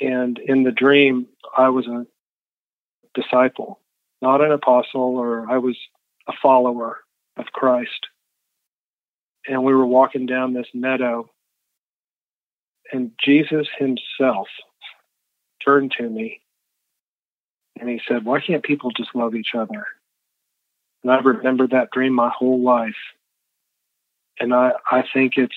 [0.00, 1.26] And in the dream,
[1.56, 2.06] I was a
[3.14, 3.80] disciple,
[4.20, 5.76] not an apostle, or I was
[6.28, 6.98] a follower
[7.36, 8.06] of Christ.
[9.46, 11.28] And we were walking down this meadow,
[12.92, 14.48] and Jesus himself
[15.64, 16.40] turned to me
[17.78, 19.86] and he said, Why can't people just love each other?
[21.02, 22.96] And I've remembered that dream my whole life.
[24.38, 25.56] And I, I think it's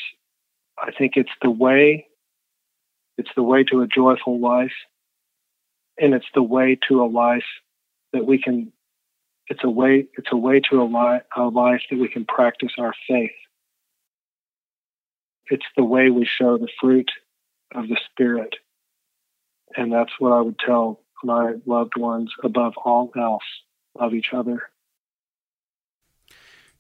[0.77, 2.07] I think it's the way
[3.17, 4.73] it's the way to a joyful life
[5.97, 7.45] and it's the way to a life
[8.11, 8.71] that we can
[9.47, 12.73] it's a way it's a way to a, li- a life that we can practice
[12.77, 13.31] our faith
[15.49, 17.11] it's the way we show the fruit
[17.73, 18.55] of the spirit
[19.75, 23.43] and that's what i would tell my loved ones above all else
[23.99, 24.69] love each other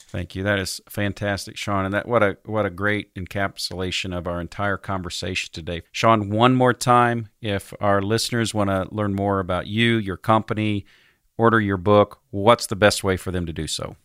[0.07, 0.43] Thank you.
[0.43, 1.83] That is fantastic, Sean.
[1.83, 5.81] And that what a what a great encapsulation of our entire conversation today.
[5.91, 10.85] Sean, one more time, if our listeners want to learn more about you, your company,
[11.37, 13.97] order your book, what's the best way for them to do so?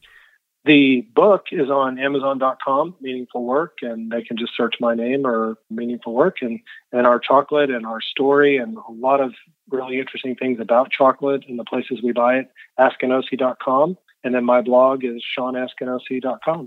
[0.65, 5.57] The book is on Amazon.com, Meaningful Work, and they can just search my name or
[5.71, 6.61] Meaningful Work and,
[6.93, 9.33] and our chocolate and our story and a lot of
[9.71, 13.97] really interesting things about chocolate and the places we buy it, askinosie.com.
[14.23, 16.67] And then my blog is seanaskinosie.com.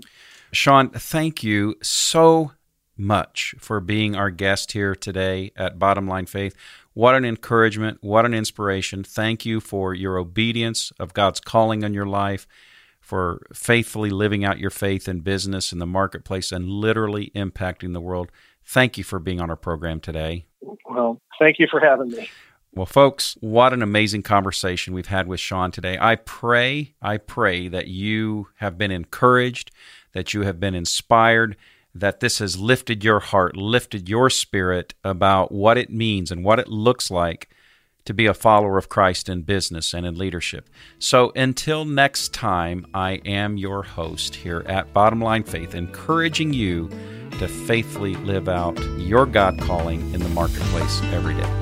[0.52, 2.52] Sean, thank you so
[2.96, 6.56] much for being our guest here today at Bottom Line Faith.
[6.94, 9.02] What an encouragement, what an inspiration.
[9.02, 12.46] Thank you for your obedience of God's calling on your life,
[13.04, 18.00] for faithfully living out your faith in business, in the marketplace, and literally impacting the
[18.00, 18.32] world.
[18.64, 20.46] Thank you for being on our program today.
[20.88, 22.30] Well, thank you for having me.
[22.72, 25.98] Well, folks, what an amazing conversation we've had with Sean today.
[26.00, 29.70] I pray, I pray that you have been encouraged,
[30.14, 31.58] that you have been inspired,
[31.94, 36.58] that this has lifted your heart, lifted your spirit about what it means and what
[36.58, 37.50] it looks like
[38.04, 40.68] to be a follower of Christ in business and in leadership.
[40.98, 46.90] So until next time, I am your host here at Bottom Line Faith, encouraging you
[47.38, 51.60] to faithfully live out your God calling in the marketplace every day.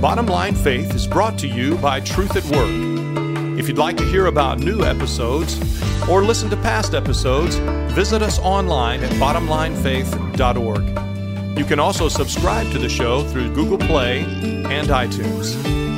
[0.00, 3.58] Bottom Line Faith is brought to you by Truth at Work.
[3.58, 5.60] If you'd like to hear about new episodes
[6.08, 7.56] or listen to past episodes,
[7.92, 11.19] visit us online at bottomlinefaith.org.
[11.60, 15.89] You can also subscribe to the show through Google Play and iTunes.